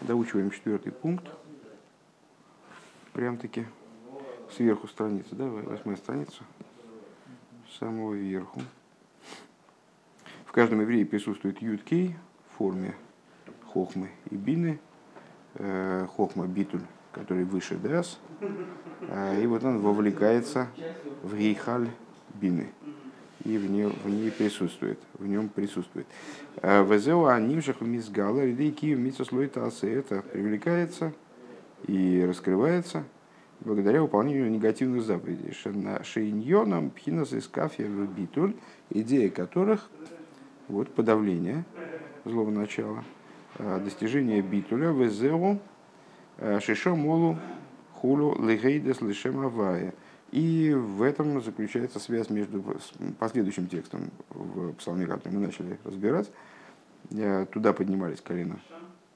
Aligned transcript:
Доучиваем 0.00 0.50
четвертый 0.50 0.92
пункт. 0.92 1.26
Прям-таки 3.12 3.66
сверху 4.50 4.86
страницы, 4.86 5.34
да, 5.34 5.46
восьмая 5.46 5.96
страница, 5.96 6.44
самого 7.78 8.14
верху. 8.14 8.60
В 10.46 10.52
каждом 10.52 10.80
евреи 10.80 11.04
присутствует 11.04 11.60
юткей 11.60 12.16
в 12.48 12.58
форме 12.58 12.94
хохмы 13.66 14.10
и 14.30 14.36
бины. 14.36 14.78
Э, 15.54 16.06
хохма 16.06 16.46
битуль, 16.46 16.82
который 17.10 17.44
выше 17.44 17.76
дас. 17.76 18.20
Э, 19.00 19.42
и 19.42 19.46
вот 19.46 19.64
он 19.64 19.80
вовлекается 19.80 20.68
в 21.22 21.36
гейхаль 21.36 21.90
бины 22.34 22.72
и 23.44 23.56
в 23.58 23.70
ней, 23.70 23.86
в 23.86 24.08
ней 24.08 24.30
присутствует, 24.30 24.98
в 25.14 25.26
нем 25.26 25.48
присутствует. 25.48 26.06
Э, 26.62 26.84
Везеу 26.84 27.26
анимшах 27.26 27.80
мизгала, 27.80 28.44
ридей 28.44 28.72
киев 28.72 28.98
митсослойтасы, 28.98 29.92
это 29.92 30.22
привлекается 30.22 31.12
и 31.86 32.24
раскрывается 32.26 33.04
благодаря 33.60 34.02
выполнению 34.02 34.50
негативных 34.50 35.02
заповедей. 35.02 35.52
Шейньоном 36.02 36.90
пхинас 36.90 37.32
из 37.32 37.48
кафе 37.48 37.86
битуль, 37.86 38.54
идея 38.90 39.30
которых 39.30 39.88
вот 40.68 40.88
подавление 40.90 41.64
злого 42.24 42.50
начала, 42.50 43.04
э, 43.58 43.80
достижение 43.82 44.42
битуля, 44.42 44.88
везеу 44.88 45.60
э, 46.38 46.60
шишо 46.60 46.94
молу 46.94 47.38
хулу 47.94 48.36
легейдес 48.40 49.00
лишем 49.00 49.40
и 50.30 50.72
в 50.74 51.02
этом 51.02 51.42
заключается 51.42 51.98
связь 51.98 52.30
между 52.30 52.62
последующим 53.18 53.66
текстом 53.66 54.10
в 54.30 54.72
псалме, 54.74 55.06
который 55.06 55.32
мы 55.32 55.46
начали 55.46 55.78
разбирать. 55.84 56.30
Туда 57.52 57.72
поднимались 57.72 58.20
колено 58.20 58.60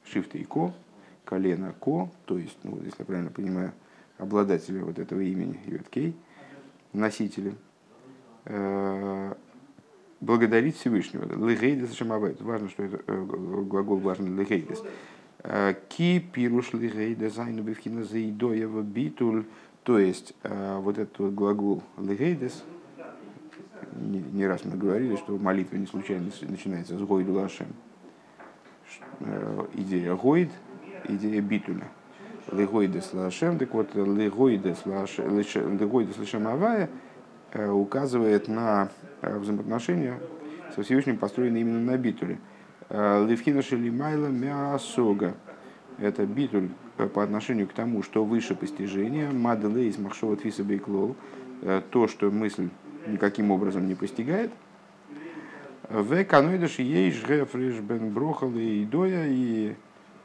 Шифта 0.05 0.39
и 0.39 0.45
Ко, 0.45 0.73
колено 1.25 1.75
Ко, 1.81 2.11
то 2.25 2.39
есть, 2.39 2.59
ну, 2.63 2.79
если 2.83 3.01
я 3.01 3.05
правильно 3.05 3.31
понимаю, 3.31 3.73
обладатели 4.19 4.79
вот 4.79 4.99
этого 4.99 5.21
имени 5.21 5.61
Юэткей, 5.67 6.17
носители, 6.93 7.55
э, 8.45 9.35
благодарить 10.21 10.77
Всевышнего. 10.77 11.25
Легейдес 11.49 11.93
Шамабайт. 11.95 12.41
Важно, 12.41 12.69
что 12.69 12.85
это 12.85 13.01
э, 13.07 13.25
глагол 13.25 13.99
важный 13.99 14.31
легейдес. 14.31 14.83
Э, 15.43 15.75
ки 15.89 16.21
пируш 16.21 16.73
легейдес 16.73 17.39
айну 17.39 17.63
бифхина 17.63 18.05
заидоева 18.05 18.83
битуль 18.83 19.45
то 19.85 19.99
есть 19.99 20.35
э, 20.45 20.79
вот 20.79 20.99
этот 20.99 21.19
вот 21.19 21.33
глагол 21.33 21.83
«легейдес», 21.99 22.63
не, 23.97 24.21
не 24.21 24.47
раз 24.47 24.65
мы 24.65 24.77
говорили, 24.77 25.17
что 25.17 25.37
молитва 25.37 25.77
не 25.77 25.87
случайно 25.87 26.31
начинается 26.43 26.97
с 26.97 27.03
«гойд 27.03 27.29
лашем». 27.29 27.67
Э, 29.21 29.67
идея 29.75 30.15
«гойд», 30.15 30.51
идея 31.09 31.41
«битуля». 31.41 31.89
«Легойдес 32.53 33.13
лашем», 33.13 33.59
так 33.59 33.75
вот 33.75 33.93
«легойдес 33.95 34.87
лашем 34.87 36.47
авая» 36.47 36.89
э, 37.53 37.69
указывает 37.69 38.47
на 38.47 38.89
взаимоотношения 39.21 40.21
со 40.77 40.83
Всевышним, 40.85 41.19
построенные 41.19 41.63
именно 41.63 41.81
на 41.81 41.99
битуле. 41.99 42.39
«Левхина 42.89 43.63
шелимайла 43.63 44.27
мясога»– 44.27 45.35
это 45.99 46.27
битуль 46.27 46.69
Э, 46.99 47.09
по 47.09 47.23
отношению 47.23 47.69
к 47.69 47.73
тому, 47.73 48.03
что 48.03 48.25
выше 48.25 48.55
постижения, 48.55 49.31
маделейс 49.31 49.99
махшова 49.99 50.37
твиса 50.37 50.63
бейклол, 50.63 51.17
э, 51.63 51.81
то, 51.91 52.07
что 52.09 52.31
мысль 52.31 52.69
никаким 53.07 53.51
образом 53.51 53.87
не 53.89 53.95
постигает, 53.95 54.51
в 55.89 56.25
каноидаш 56.25 56.79
есть 56.79 57.27
гефриш 57.27 57.81
бен 57.81 58.11
брохал 58.11 58.55
и 58.55 58.85
идоя, 58.85 59.27
и, 59.29 59.75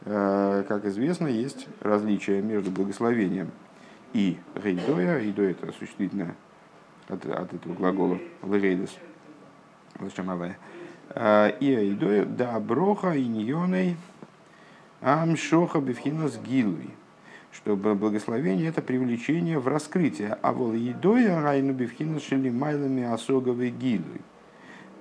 э, 0.05 0.63
как 0.67 0.85
известно, 0.85 1.27
есть 1.27 1.67
различие 1.81 2.41
между 2.41 2.69
благословением 2.69 3.49
и 4.13 4.37
гейдоя. 4.61 5.19
Идоя 5.29 5.51
это 5.51 5.71
существительное 5.71 6.35
от, 7.07 7.25
от 7.25 7.53
этого 7.53 7.73
глагола 7.73 8.19
легейдес, 8.43 8.97
и 11.59 11.93
идоя 11.93 12.25
да 12.25 12.59
броха 12.59 13.13
и 13.13 13.25
ньоней 13.25 13.95
Амшоха 15.01 15.79
бифхинас 15.79 16.37
гилуй. 16.37 16.89
Что 17.51 17.75
благословение 17.75 18.69
это 18.69 18.81
привлечение 18.81 19.59
в 19.59 19.67
раскрытие. 19.67 20.37
А 20.41 20.51
вол 20.51 20.73
едоя 20.73 21.41
райну 21.41 21.73
бифхинас 21.73 22.23
шели 22.23 22.49
майлами 22.49 23.03
осоговой 23.03 23.69
гилуй. 23.69 24.21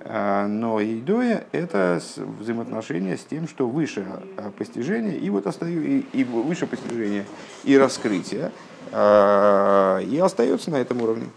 А, 0.09 0.47
но 0.47 0.79
едоя 0.79 1.45
это 1.51 2.01
взаимоотношение 2.39 3.17
с 3.17 3.25
тем, 3.25 3.47
что 3.47 3.67
выше 3.67 4.05
а, 4.37 4.51
постижения 4.51 5.15
и 5.17 5.29
вот 5.29 5.47
остаю, 5.47 5.83
и, 5.83 5.99
и 6.13 6.23
выше 6.23 6.65
постижения 6.67 7.25
и 7.63 7.77
раскрытия, 7.77 8.51
а, 8.91 9.99
и 9.99 10.17
остается 10.17 10.71
на 10.71 10.77
этом 10.77 11.01
уровне. 11.01 11.27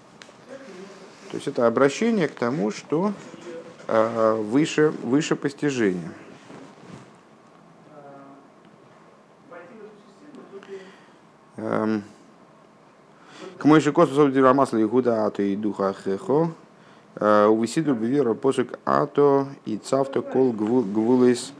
То 1.30 1.36
есть 1.36 1.48
это 1.48 1.66
обращение 1.66 2.28
к 2.28 2.32
тому, 2.32 2.70
что 2.70 3.12
выше, 3.88 4.92
выше 5.02 5.34
постижения. 5.34 6.12
К 13.60 13.64
мой 13.64 13.80
же 13.80 13.92
космосу 13.92 14.30
дира 14.30 14.52
Игуда 14.52 15.26
ато 15.26 15.42
и 15.42 15.54
духа 15.54 15.92
хехо. 15.92 16.50
Увисиду 17.20 17.94
бивера 17.94 18.34
посок 18.34 18.78
ато 18.86 19.48
и 19.66 19.76
цавто 19.76 20.22
кол 20.22 20.52
гвулис. 20.52 21.52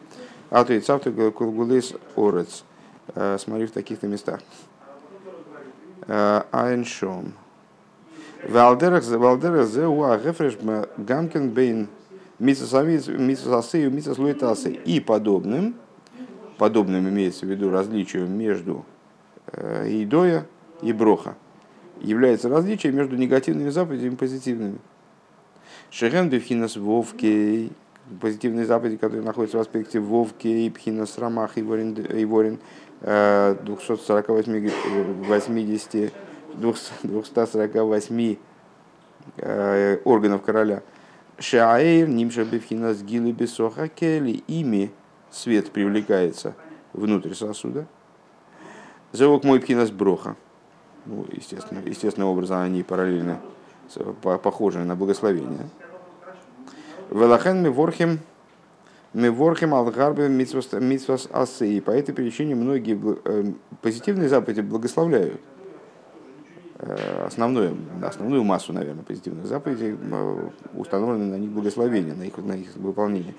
Ато 0.49 0.73
и 0.73 0.81
цавто 0.81 1.13
кол 1.31 1.51
гвулис 1.53 1.95
орец. 2.17 2.65
Смотри 3.39 3.67
в 3.67 3.73
таких-то 3.73 4.07
местах. 4.07 4.41
Айншом. 6.07 7.35
Валдерах 8.49 9.05
зе 9.05 9.87
уа 9.87 10.17
гефреш 10.17 10.57
гамкен 10.97 11.51
бейн 11.51 11.89
митсасею 12.39 13.91
митсаслуитасы 13.91 14.73
и 14.73 15.01
подобным, 15.01 15.75
подобным 16.57 17.09
имеется 17.11 17.45
в 17.45 17.51
виду 17.51 17.71
различие 17.71 18.25
между 18.25 18.87
идоя 19.85 20.47
и 20.81 20.95
броха. 20.95 21.35
Является 22.01 22.49
различие 22.49 22.93
между 22.93 23.17
негативными 23.17 23.71
заповедями 23.71 24.15
и 24.15 24.17
позитивными. 24.17 24.79
Шехен 25.91 26.29
бифхинас 26.29 26.77
вовкей, 26.77 27.73
позитивные 28.21 28.67
заповеди, 28.67 28.97
которые 28.97 29.23
находятся 29.23 29.59
в 29.59 29.61
аспекте 29.61 30.01
вовкей, 30.01 30.71
пхинас 30.71 31.19
рамах 31.19 31.59
и 31.59 31.63
ворин, 31.63 31.95
и 31.95 32.25
ворин 32.25 32.59
248, 33.03 34.71
80, 35.27 36.13
248 36.55 38.37
органов 40.05 40.43
короля. 40.43 40.83
Шаэйр, 41.39 42.09
нимша 42.09 42.45
бифхинас 42.45 43.03
гилы 43.03 43.33
бесоха 43.33 43.89
кели, 43.89 44.43
ими 44.47 44.91
свет 45.31 45.71
привлекается 45.71 46.55
внутрь 46.93 47.35
сосуда– 47.35 47.87
Зевок 49.13 49.43
мой 49.43 49.59
пхинас 49.59 49.91
броха. 49.91 50.37
Ну, 51.07 51.27
естественно, 51.33 51.81
естественным 51.85 52.29
образом 52.29 52.61
они 52.61 52.83
параллельно 52.83 53.41
похожи 54.23 54.79
на 54.81 54.97
благословение. 54.97 55.69
Велахен 57.11 57.63
мы 57.63 57.71
ворхим 57.71 58.21
мы 59.13 59.33
ворхим 59.33 59.75
алгарбе 59.75 60.29
митсвас 60.29 61.29
асы. 61.33 61.69
И 61.69 61.81
по 61.81 61.91
этой 61.91 62.15
причине 62.15 62.55
многие 62.55 62.99
э, 63.25 63.53
позитивные 63.83 64.29
заповеди 64.29 64.61
благословляют. 64.61 65.41
Э, 66.79 67.25
основную, 67.27 67.77
основную 68.03 68.45
массу, 68.45 68.73
наверное, 68.73 69.03
позитивных 69.03 69.47
заповедей 69.47 69.99
э, 70.01 70.49
установлены 70.75 71.25
на 71.25 71.39
них 71.39 71.51
благословения, 71.51 72.15
на 72.15 72.23
их, 72.23 72.39
на 72.39 72.53
их 72.53 72.75
выполнение. 72.77 73.35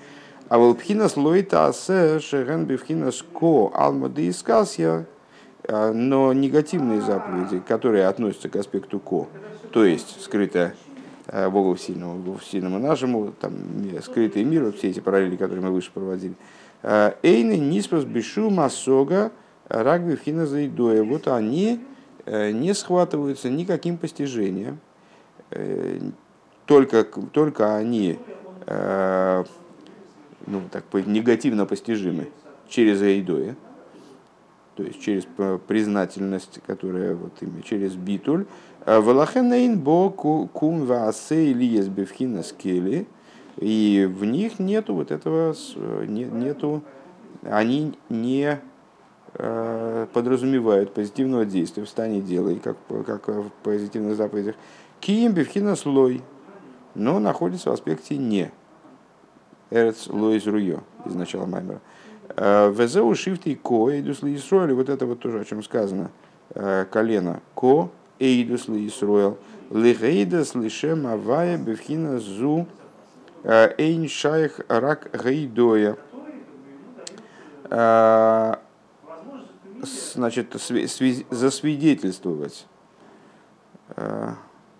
А 0.48 0.58
волпхинас 0.58 1.16
лойта 1.16 1.66
асе 1.66 2.20
шерен 2.20 2.66
бифхинас 2.66 3.24
ко 3.32 3.70
алмады 3.74 4.28
искасья 4.28 5.06
но 5.68 6.32
негативные 6.32 7.00
заповеди, 7.00 7.60
которые 7.60 8.06
относятся 8.06 8.48
к 8.48 8.56
аспекту 8.56 8.98
ко, 8.98 9.28
то 9.70 9.84
есть 9.84 10.20
скрытое 10.20 10.74
а, 11.28 11.50
Богу 11.50 11.76
сильному, 11.76 12.18
Богу 12.18 12.40
сильному 12.40 12.78
нашему, 12.78 13.32
там, 13.40 13.54
скрытый 14.02 14.44
мир, 14.44 14.64
вот 14.64 14.76
все 14.76 14.90
эти 14.90 15.00
параллели, 15.00 15.36
которые 15.36 15.64
мы 15.64 15.70
выше 15.70 15.90
проводили. 15.92 16.34
А, 16.82 17.14
Эйны 17.22 17.56
ниспас 17.56 18.04
бешу 18.04 18.50
масога 18.50 19.32
рагби 19.68 20.16
фина 20.16 20.46
заидоя. 20.46 21.02
Вот 21.02 21.28
они 21.28 21.80
э, 22.26 22.50
не 22.50 22.74
схватываются 22.74 23.48
никаким 23.50 23.96
постижением, 23.96 24.80
э, 25.50 26.00
только, 26.66 27.04
только 27.04 27.76
они 27.76 28.18
э, 28.66 29.44
ну, 30.46 30.62
так, 30.70 30.84
негативно 31.06 31.66
постижимы 31.66 32.28
через 32.68 33.02
Эйдоя 33.02 33.56
то 34.74 34.82
есть 34.82 35.00
через 35.00 35.26
признательность, 35.66 36.60
которая 36.66 37.14
вот 37.14 37.32
именно 37.40 37.62
через 37.62 37.94
битуль. 37.94 38.46
«Э, 38.86 39.00
Валахенейн 39.00 39.78
бо 39.78 40.10
кум 40.10 40.86
ваасе 40.86 41.50
или 41.50 41.64
есть 41.64 41.88
бевхина 41.88 42.42
скели, 42.42 43.06
и 43.58 44.08
в 44.10 44.24
них 44.24 44.58
нету 44.58 44.94
вот 44.94 45.10
этого, 45.10 45.54
нету, 46.06 46.82
они 47.42 47.94
не 48.08 48.60
э, 49.34 50.06
подразумевают 50.12 50.94
позитивного 50.94 51.44
действия, 51.44 51.84
встань 51.84 52.16
и 52.16 52.20
делай, 52.20 52.56
как, 52.56 52.76
как 53.06 53.28
в 53.28 53.50
позитивных 53.62 54.16
заповедях. 54.16 54.54
Киим 55.00 55.32
бифхина 55.32 55.76
слой, 55.76 56.22
но 56.94 57.18
находится 57.18 57.70
в 57.70 57.72
аспекте 57.74 58.16
не. 58.16 58.50
Эрц 59.70 60.06
лоис 60.08 60.46
руё 60.46 60.80
из 61.06 61.14
начала 61.14 61.46
Маймера. 61.46 61.80
Э, 62.28 62.72
Везеу 62.72 63.14
шифты 63.14 63.54
ко 63.56 63.90
эйдус 63.90 64.22
ли 64.22 64.34
Исроэль, 64.36 64.72
вот 64.72 64.88
это 64.88 65.06
вот 65.06 65.20
тоже 65.20 65.40
о 65.40 65.44
чем 65.44 65.62
сказано. 65.62 66.10
Э, 66.50 66.86
колено 66.90 67.40
ко 67.54 67.90
эйдус 68.18 68.68
ли 68.68 68.86
Исроэль. 68.86 69.36
Лигейдас 69.70 70.54
лишем 70.54 71.06
авая 71.06 71.56
бифхина 71.56 72.18
зу 72.18 72.66
эйн 73.44 74.08
шайх 74.08 74.60
рак 74.68 75.10
гейдоя. 75.24 75.96
Значит, 80.14 80.54
засвидетельствовать. 81.30 82.66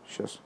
Сейчас. 0.06 0.40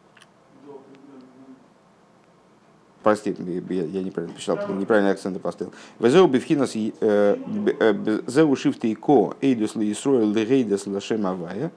Простите, 3.06 3.40
я 3.40 4.02
неправильно 4.02 4.36
писал, 4.36 4.58
неправильный 4.70 5.12
акцент 5.12 5.40
поставил. 5.40 5.72
Везеу 6.00 6.26
бифхинас 6.26 6.72
э, 6.74 6.90
э, 7.00 8.20
зеу 8.26 8.56
шифты 8.56 8.96
ко 8.96 9.36
эйдус 9.40 9.76
ли 9.76 9.92
Исроэль 9.92 10.32
лигейдас 10.32 10.88
лашем 10.88 11.24
авая. 11.24 11.70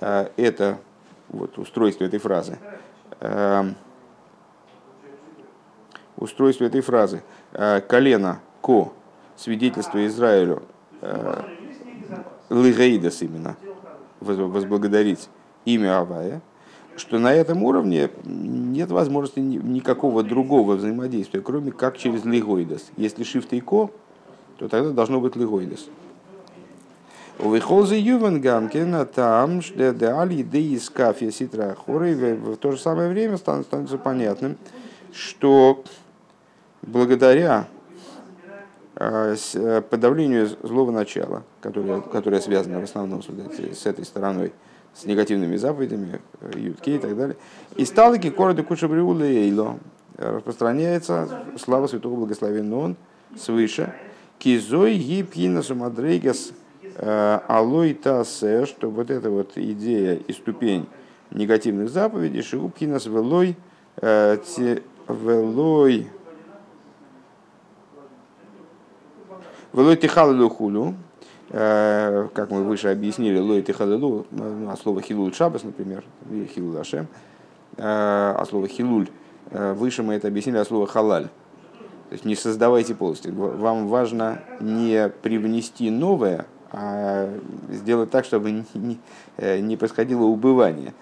Э, 0.00 0.30
это 0.36 0.80
вот 1.28 1.56
устройство 1.58 2.06
этой 2.06 2.18
фразы. 2.18 2.58
Устройство 6.16 6.64
этой 6.64 6.80
фразы. 6.80 7.22
Колено 7.86 8.40
ко 8.62 8.92
свидетельство 9.36 10.04
Израилю 10.08 10.64
лигейдас 12.50 13.22
именно 13.22 13.56
возблагодарить 14.18 15.28
имя 15.64 16.00
Авая– 16.00 16.42
что 16.96 17.18
на 17.18 17.32
этом 17.32 17.62
уровне 17.62 18.10
нет 18.24 18.90
возможности 18.90 19.40
никакого 19.40 20.22
другого 20.22 20.74
взаимодействия, 20.74 21.40
кроме 21.40 21.72
как 21.72 21.96
через 21.98 22.24
лигоидес. 22.24 22.90
Если 22.96 23.24
shift 23.24 23.48
и 23.50 23.60
ко, 23.60 23.90
то 24.58 24.68
тогда 24.68 24.90
должно 24.90 25.20
быть 25.20 25.36
лигоидес. 25.36 25.88
У 27.38 27.52
Вихолзе 27.52 27.98
Ювен 27.98 28.40
Гамкина 28.40 29.06
там, 29.06 29.62
что 29.62 29.88
али 30.20 30.42
де 30.42 30.60
из 30.60 30.90
кафе 30.90 31.32
ситра 31.32 31.74
хоры, 31.74 32.36
в 32.36 32.56
то 32.56 32.72
же 32.72 32.78
самое 32.78 33.08
время 33.08 33.36
становится 33.36 33.98
понятным, 33.98 34.56
что 35.12 35.82
благодаря 36.82 37.66
а, 38.94 39.34
э, 39.34 39.80
подавлению 39.80 40.48
злого 40.62 40.90
начала, 40.90 41.42
которое, 41.60 42.00
которое 42.02 42.40
связано 42.40 42.80
в 42.80 42.84
основном 42.84 43.22
с 43.22 43.86
этой 43.86 44.04
стороной, 44.04 44.52
с 44.94 45.04
негативными 45.04 45.56
заповедями, 45.56 46.20
ютке 46.54 46.96
и 46.96 46.98
так 46.98 47.16
далее. 47.16 47.36
И 47.76 47.84
сталки 47.84 48.30
короды 48.30 48.62
кушабриула 48.62 49.24
эйло 49.24 49.78
распространяется 50.16 51.44
слава 51.58 51.86
святого 51.86 52.16
благословенного 52.16 52.80
он 52.80 52.96
свыше. 53.36 53.94
Кизой 54.38 54.96
гипхина 54.96 55.62
сумадрейгас 55.62 56.52
э, 56.82 57.38
алой 57.48 57.94
тасе, 57.94 58.66
что 58.66 58.90
вот 58.90 59.10
эта 59.10 59.30
вот 59.30 59.52
идея 59.56 60.14
и 60.14 60.32
ступень 60.32 60.86
негативных 61.30 61.88
заповедей, 61.88 62.42
шиупхинас 62.42 63.06
велой 63.06 63.56
э, 63.96 64.36
велой 65.08 66.08
велой 69.72 69.96
тихалу 69.96 70.50
хулю, 70.50 70.94
Э, 70.94 71.11
как 71.52 72.50
мы 72.50 72.62
выше 72.62 72.88
объяснили, 72.88 73.38
лоит 73.38 73.68
и 73.68 73.72
хадалу, 73.72 74.26
от 74.70 74.80
слова 74.80 75.02
хилуль 75.02 75.34
шабас, 75.34 75.64
например, 75.64 76.02
или 76.30 76.46
хилуль 76.46 76.80
ашем, 76.80 77.08
э, 77.76 78.34
от 78.38 78.48
слова 78.48 78.66
хилуль, 78.66 79.08
э, 79.50 79.74
выше 79.74 80.02
мы 80.02 80.14
это 80.14 80.28
объяснили 80.28 80.56
от 80.56 80.66
слова 80.66 80.86
халаль. 80.86 81.24
То 81.24 82.12
есть 82.14 82.24
не 82.24 82.36
создавайте 82.36 82.94
полностью. 82.94 83.34
Вам 83.34 83.88
важно 83.88 84.40
не 84.60 85.10
привнести 85.20 85.90
новое, 85.90 86.46
а 86.70 87.28
сделать 87.70 88.10
так, 88.10 88.24
чтобы 88.24 88.64
не, 89.36 89.76
происходило 89.76 90.24
убывание. 90.24 90.94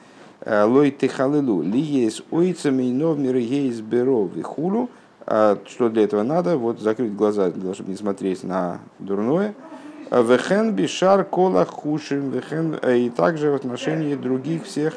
Лой 0.45 0.91
техалылу, 0.91 1.63
ли 1.63 1.81
есть 1.81 2.23
ойцами 2.31 2.85
и 2.85 2.93
новмир 2.93 3.37
есть 3.37 3.83
беров 3.83 4.37
и 4.37 4.43
хулу. 4.43 4.89
Что 5.27 5.89
для 5.89 6.05
этого 6.05 6.23
надо? 6.23 6.57
Вот 6.57 6.81
закрыть 6.81 7.15
глаза, 7.15 7.51
чтобы 7.51 7.91
не 7.91 7.97
смотреть 7.97 8.43
на 8.43 8.81
дурное– 8.99 9.55
Вехен 10.11 10.73
бишар 10.75 11.25
кола 11.25 11.65
хушим, 11.65 12.31
вехен 12.31 12.77
э, 12.83 12.99
и 12.99 13.11
также 13.11 13.53
в 13.53 13.55
отношении 13.55 14.17
других 14.17 14.65
всех 14.65 14.95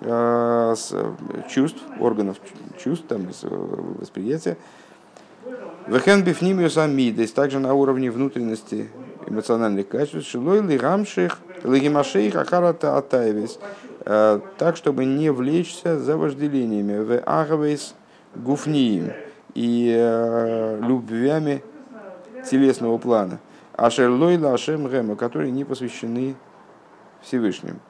э, 0.00 0.74
чувств, 1.48 1.78
органов 2.00 2.38
чувств, 2.82 3.06
там, 3.06 3.28
восприятия. 4.00 4.56
Вехен 5.86 6.24
бифнимиус 6.24 6.76
амидес, 6.76 7.30
также 7.30 7.60
на 7.60 7.74
уровне 7.74 8.10
внутренности 8.10 8.90
эмоциональных 9.28 9.86
качеств. 9.86 10.28
Шилой 10.28 10.60
лигамших, 10.60 11.38
лигимашейх 11.62 12.34
ахарата 12.34 12.96
атаевис. 12.96 13.60
Э, 14.04 14.40
так, 14.58 14.76
чтобы 14.76 15.04
не 15.04 15.30
влечься 15.30 16.00
за 16.00 16.16
вожделениями. 16.16 16.98
В 16.98 17.22
агавейс 17.24 17.94
гуфниим 18.34 19.12
и 19.54 19.92
любвями 20.80 21.62
телесного 22.50 22.98
плана. 22.98 23.38
Ашерлойла 23.82 24.54
Ашем 24.54 24.88
Гема, 24.88 25.16
которые 25.16 25.50
не 25.50 25.64
посвящены 25.64 26.36
Всевышним. 27.20 27.80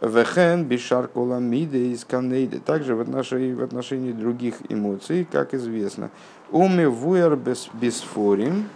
Вехен 0.00 0.64
бишар 0.64 1.08
коламиде 1.08 1.88
из 1.88 2.04
канейде. 2.04 2.60
Также 2.60 2.94
в 2.94 3.00
отношении, 3.00 3.52
в 3.52 3.60
отношении 3.64 4.12
других 4.12 4.54
эмоций, 4.68 5.26
как 5.28 5.52
известно. 5.52 6.10
Уме 6.52 6.88
вуэр 6.88 7.36
бесфорим. 7.74 8.68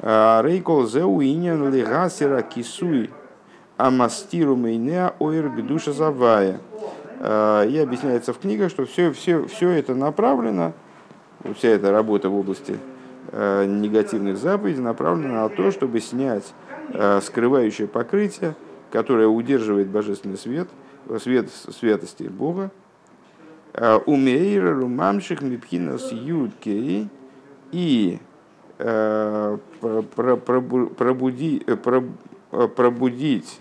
А, 0.00 0.40
рейкол 0.42 0.86
зеу 0.86 1.20
иньян 1.20 1.70
легасера 1.70 2.40
кисуй 2.40 3.10
амастиру 3.76 4.56
мейнеа 4.56 5.14
ойр 5.18 5.50
гдуша 5.50 5.92
завая. 5.92 6.60
А, 7.20 7.62
и 7.62 7.76
объясняется 7.76 8.32
в 8.32 8.38
книгах, 8.38 8.70
что 8.70 8.86
все, 8.86 9.12
все, 9.12 9.46
все 9.48 9.68
это 9.68 9.94
направлено, 9.94 10.72
вся 11.54 11.68
эта 11.68 11.92
работа 11.92 12.30
в 12.30 12.38
области 12.38 12.78
негативных 13.34 14.36
заповедей 14.36 14.80
направлена 14.80 15.42
на 15.42 15.48
то, 15.48 15.72
чтобы 15.72 16.00
снять 16.00 16.54
э, 16.90 17.20
скрывающее 17.20 17.88
покрытие, 17.88 18.54
которое 18.92 19.26
удерживает 19.26 19.88
божественный 19.88 20.38
свет, 20.38 20.68
свет 21.18 21.50
святости 21.50 22.24
Бога. 22.24 22.70
Э, 23.72 23.96
Умейра 24.06 24.72
румамших 24.74 25.42
мипхинас 25.42 26.12
юдкей 26.12 27.08
и 27.72 28.18
пробуди, 30.46 31.64
пробудить 32.76 33.60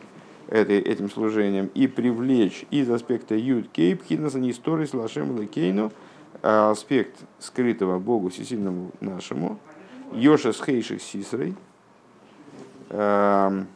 этим 0.50 1.10
служением 1.10 1.72
и 1.74 1.88
привлечь 1.88 2.66
из 2.70 2.90
аспекта 2.90 3.36
Юд 3.36 3.70
Кейп 3.72 4.04
Хинаса 4.04 4.40
Нисторис 4.40 4.94
Лашем 4.94 5.40
Лекейну– 5.40 5.92
аспект 6.44 7.16
скрытого 7.40 8.00
Богу 8.00 8.30
всесильному 8.30 8.92
нашему, 9.00 9.60
Йоша 10.12 10.52
с 10.52 10.62
Хейших 10.62 11.02
Сисрой, 11.02 11.56
эм, 12.90 13.68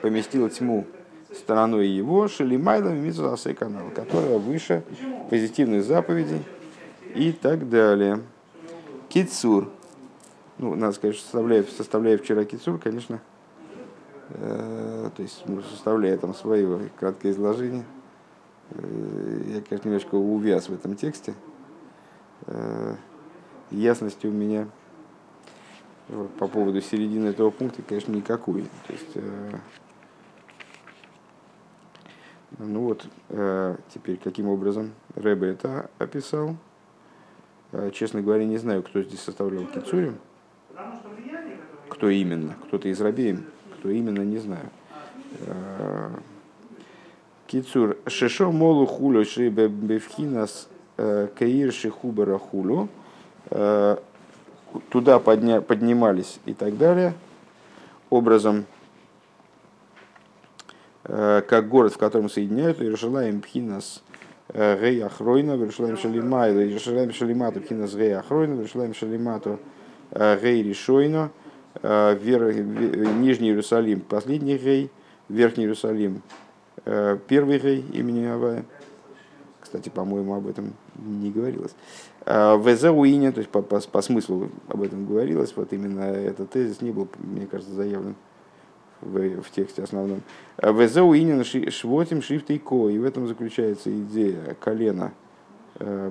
поместила 0.00 0.48
тьму 0.48 0.86
стороной 1.34 1.88
его, 1.88 2.26
Шелимайлом 2.26 2.96
Митзасей 2.96 3.54
канал, 3.54 3.90
которая 3.94 4.38
выше 4.38 4.82
позитивных 5.28 5.84
заповедей 5.84 6.42
и 7.14 7.32
так 7.32 7.68
далее. 7.68 8.20
Кицур. 9.10 9.68
Ну, 10.58 10.74
надо 10.74 10.92
сказать, 10.94 11.16
что 11.16 11.24
составляя, 11.24 11.64
составляя 11.64 12.16
вчера 12.16 12.44
Кицур, 12.44 12.78
конечно, 12.78 13.20
э, 14.30 15.10
то 15.14 15.22
есть 15.22 15.42
ну, 15.46 15.62
составляя 15.62 16.16
там 16.16 16.34
свое 16.34 16.90
краткое 16.98 17.32
изложение, 17.32 17.84
э, 18.70 19.42
я, 19.56 19.60
конечно, 19.60 19.88
немножко 19.88 20.14
увяз 20.14 20.68
в 20.68 20.74
этом 20.74 20.94
тексте, 20.94 21.34
ясности 23.70 24.26
у 24.26 24.30
меня 24.30 24.68
по 26.38 26.48
поводу 26.48 26.80
середины 26.80 27.28
этого 27.28 27.50
пункта, 27.50 27.82
конечно, 27.82 28.12
никакой. 28.12 28.62
То 28.86 28.92
есть, 28.92 29.10
э, 29.14 29.50
ну 32.58 32.80
вот, 32.80 33.06
э, 33.30 33.76
теперь 33.92 34.18
каким 34.22 34.48
образом 34.48 34.92
Рэбе 35.14 35.48
это 35.48 35.90
описал. 35.98 36.56
Честно 37.92 38.22
говоря, 38.22 38.44
не 38.44 38.58
знаю, 38.58 38.84
кто 38.84 39.02
здесь 39.02 39.20
составлял 39.20 39.66
Кицурим. 39.66 40.18
Кто 41.88 42.08
именно? 42.08 42.54
Кто-то 42.68 42.88
из 42.88 43.00
Рабеем. 43.00 43.46
Кто 43.78 43.90
именно, 43.90 44.20
не 44.20 44.38
знаю. 44.38 44.70
Кицур. 47.48 47.96
Шешо 48.06 48.52
молу 48.52 48.86
хуло 48.86 49.24
шибе 49.24 49.66
бевхинас 49.66 50.68
Э, 50.96 51.26
Каир 51.36 51.72
Шихубера 51.72 52.38
Хулю, 52.38 52.88
э, 53.50 53.96
туда 54.90 55.18
подня, 55.18 55.60
поднимались 55.60 56.38
и 56.46 56.54
так 56.54 56.78
далее. 56.78 57.14
образом, 58.10 58.66
как 61.02 61.68
город, 61.68 61.92
в 61.92 61.98
котором 61.98 62.30
соединяют 62.30 62.80
Иерушалаем 62.80 63.40
Пхинас 63.40 64.02
Гей 64.54 65.02
Ахройна, 65.02 65.52
Иерушалаем 65.52 65.96
Шалимайла, 65.98 66.64
Иерушалаем 66.64 67.12
Шалимату 67.12 67.60
Пхинас 67.60 67.94
Гей 67.94 68.16
Ахройна, 68.16 68.54
Иерушалаем 68.54 68.94
Шалимату 68.94 69.58
Гей 70.12 70.62
Ришойна, 70.62 71.30
Нижний 71.82 73.48
Иерусалим, 73.48 74.00
последний 74.00 74.56
Гей, 74.56 74.90
Верхний 75.28 75.64
Иерусалим, 75.64 76.22
первый 76.84 77.58
Гей 77.58 77.80
имени 77.92 78.26
Авая. 78.26 78.64
Кстати, 79.60 79.88
по-моему, 79.88 80.34
об 80.34 80.46
этом 80.46 80.72
не 80.96 81.30
говорилось. 81.30 81.74
Везауине, 82.26 83.32
то 83.32 83.38
есть 83.38 83.50
по, 83.50 83.60
по, 83.62 83.80
по 83.80 84.02
смыслу 84.02 84.50
об 84.68 84.82
этом 84.82 85.06
говорилось, 85.06 85.52
вот 85.56 85.72
именно 85.72 86.02
этот 86.02 86.50
тезис 86.50 86.80
не 86.80 86.90
был, 86.90 87.08
мне 87.18 87.46
кажется, 87.46 87.74
заявлен 87.74 88.14
в, 89.00 89.42
в 89.42 89.50
тексте 89.50 89.82
основном. 89.82 90.22
Везауине 90.62 91.42
швотим 91.44 92.22
шрифтой 92.22 92.58
ко, 92.58 92.88
и 92.88 92.98
в 92.98 93.04
этом 93.04 93.26
заключается 93.26 93.90
идея 93.90 94.56
колена 94.60 95.12
э, 95.78 96.10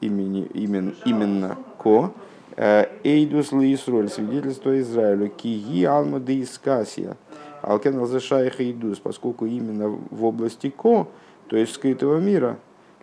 имени, 0.00 0.44
имен, 0.54 0.94
именно 1.04 1.56
ко. 1.78 2.12
Э, 2.56 2.86
Эйдус 3.04 3.52
Лисроль, 3.52 4.08
свидетельство 4.08 4.78
Израилю, 4.80 5.28
киги 5.28 5.84
алма 5.84 6.20
де 6.20 6.42
искасия, 6.42 7.16
алкен 7.62 7.98
алзешаих 7.98 8.60
эйдус, 8.60 8.98
поскольку 8.98 9.46
именно 9.46 9.88
в 9.88 10.24
области 10.24 10.70
ко, 10.70 11.08
то 11.48 11.56
есть 11.56 11.74
скрытого 11.74 12.18
мира, 12.18 12.58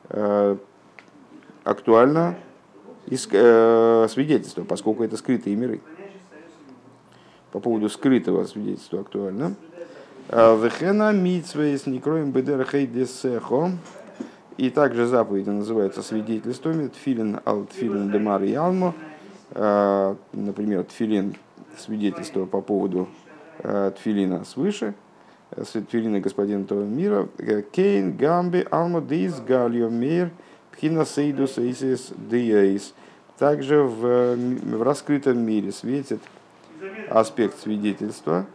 э, 0.09 0.57
актуально 1.63 2.35
э, 3.07 4.07
свидетельство, 4.09 4.63
поскольку 4.63 5.03
это 5.03 5.17
скрытые 5.17 5.55
миры. 5.55 5.81
По 7.51 7.59
поводу 7.59 7.89
скрытого 7.89 8.45
свидетельства 8.45 9.01
актуально. 9.01 9.55
А, 10.29 10.55
Вехена 10.55 11.11
митсвейс 11.11 11.85
некроем 11.85 12.31
бедер 12.31 12.65
десехо. 12.87 13.71
И 14.57 14.69
также 14.69 15.07
заповеди 15.07 15.49
называются 15.49 16.01
свидетельствами. 16.01 16.87
Тфилин 16.87 17.39
ал 17.45 17.65
тфилин 17.65 18.11
демар 18.11 18.41
ялмо. 18.43 18.93
А, 19.51 20.15
например, 20.31 20.83
тфилин 20.85 21.35
свидетельство 21.77 22.45
по 22.45 22.61
поводу 22.61 23.07
а, 23.59 23.91
тфилина 23.91 24.45
свыше. 24.45 24.95
Тфилина 25.55 26.19
господина 26.19 26.63
этого 26.63 26.83
мира. 26.83 27.27
Кейн 27.71 28.15
гамби 28.17 28.65
алмо 28.71 29.01
дейс 29.01 29.39
галио 29.39 29.89
мир. 29.89 30.31
Пхинасейдус 30.73 31.57
эйсис 31.57 32.11
деяис. 32.17 32.93
Также 33.37 33.83
в, 33.83 34.35
в 34.35 34.83
раскрытом 34.83 35.39
мире 35.39 35.71
светит 35.71 36.19
аспект 37.09 37.59
свидетельства, 37.59 38.45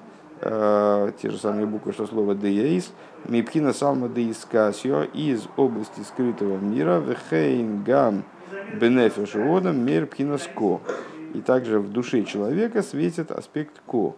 э, 0.41 1.13
те 1.21 1.31
же 1.31 1.39
самые 1.39 1.67
буквы, 1.67 1.93
что 1.93 2.07
слово 2.07 2.35
деяис, 2.35 2.93
мипхина 3.27 3.73
салма 3.73 4.09
деискасио 4.09 5.03
из 5.03 5.47
области 5.57 6.01
скрытого 6.01 6.59
мира, 6.59 6.99
вехейн 6.99 7.83
гам 7.83 8.25
бенефиш 8.81 9.35
водом 9.35 9.85
мир 9.85 10.07
пхинаско. 10.07 10.81
И 11.35 11.41
также 11.41 11.81
в 11.81 11.91
душе 11.91 12.25
человека 12.25 12.83
светит 12.83 13.31
аспект 13.31 13.81
ко. 13.87 14.15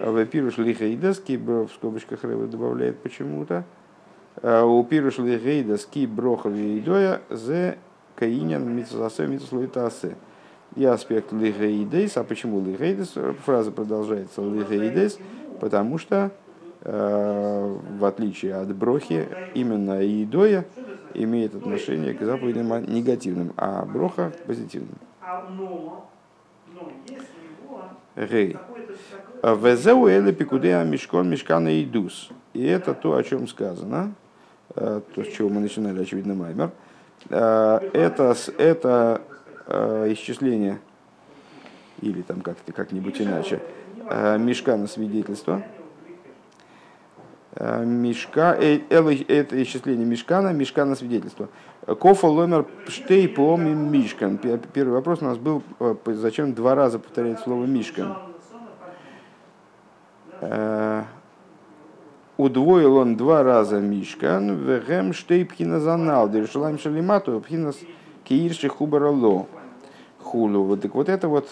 В 0.00 0.26
пируш 0.26 0.58
лихейдас, 0.58 1.20
в 1.26 1.68
скобочках 1.74 2.24
Рэба 2.24 2.46
добавляет 2.46 2.98
почему-то, 2.98 3.64
Э, 3.64 3.77
у 4.42 4.84
пируш 4.84 5.18
легейда 5.18 5.76
ски 5.78 6.06
броха 6.06 6.48
вейдоя 6.48 7.20
зе 7.30 7.78
каинян 8.14 8.68
митсасэ 8.68 9.26
митслуитасе. 9.26 10.16
И 10.76 10.84
аспект 10.84 11.32
лигейдес. 11.32 12.16
А 12.16 12.24
почему 12.24 12.60
лигейдес? 12.64 13.14
Фраза 13.44 13.72
продолжается 13.72 14.42
лигейдес, 14.42 15.18
потому 15.60 15.98
что 15.98 16.30
э, 16.82 17.76
в 17.98 18.04
отличие 18.04 18.54
от 18.54 18.74
брохи, 18.74 19.28
именно 19.54 19.98
идоя 20.22 20.66
имеет 21.14 21.54
отношение 21.54 22.14
к 22.14 22.22
заповедям 22.22 22.68
негативным, 22.86 23.52
а 23.56 23.84
броха 23.84 24.32
позитивным. 24.46 24.98
Гей. 28.16 28.56
Везеу 29.42 30.06
эле 30.08 30.32
пикудея 30.32 30.84
мешкон 30.84 31.30
мешкана 31.30 31.82
идус. 31.82 32.30
И 32.52 32.64
это 32.64 32.94
то, 32.94 33.14
о 33.14 33.22
чем 33.22 33.46
сказано. 33.46 34.12
Э, 34.74 35.00
то, 35.14 35.24
с 35.24 35.28
чего 35.28 35.48
мы 35.48 35.60
начинали, 35.60 36.02
очевидно, 36.02 36.34
Маймер, 36.34 36.70
э, 37.30 37.90
это, 37.92 38.36
это 38.58 39.22
э, 39.66 40.12
исчисление, 40.12 40.78
или 42.00 42.22
там 42.22 42.42
как-то 42.42 42.72
как-нибудь 42.72 43.20
иначе, 43.20 43.60
мешка 44.38 44.76
на 44.76 44.86
свидетельство, 44.86 45.62
мешка, 47.60 48.54
это 48.54 49.62
исчисление 49.62 50.06
мешкана, 50.06 50.52
мешка 50.52 50.84
на 50.84 50.94
свидетельство. 50.94 51.48
Кофа 51.98 52.26
ломер 52.26 52.66
штей 52.86 53.28
поми 53.28 53.74
мишкан. 53.74 54.38
Первый 54.38 54.92
вопрос 54.92 55.20
у 55.22 55.24
нас 55.24 55.38
был, 55.38 55.62
зачем 56.06 56.54
два 56.54 56.74
раза 56.74 56.98
повторять 56.98 57.40
слово 57.40 57.64
мишкан 57.66 58.16
удвоил 62.38 62.96
он 62.96 63.16
два 63.16 63.42
раза 63.42 63.80
Мишкан, 63.80 64.54
вегем 64.56 65.12
штей 65.12 65.44
пхиназанал, 65.44 66.30
дершалам 66.30 66.78
шалимату, 66.78 67.40
пхинас 67.40 67.76
киирши 68.24 68.68
хубарало 68.68 69.46
хулу. 70.22 70.62
Вот 70.62 70.80
так 70.80 70.94
вот 70.94 71.10
это 71.10 71.28
вот 71.28 71.48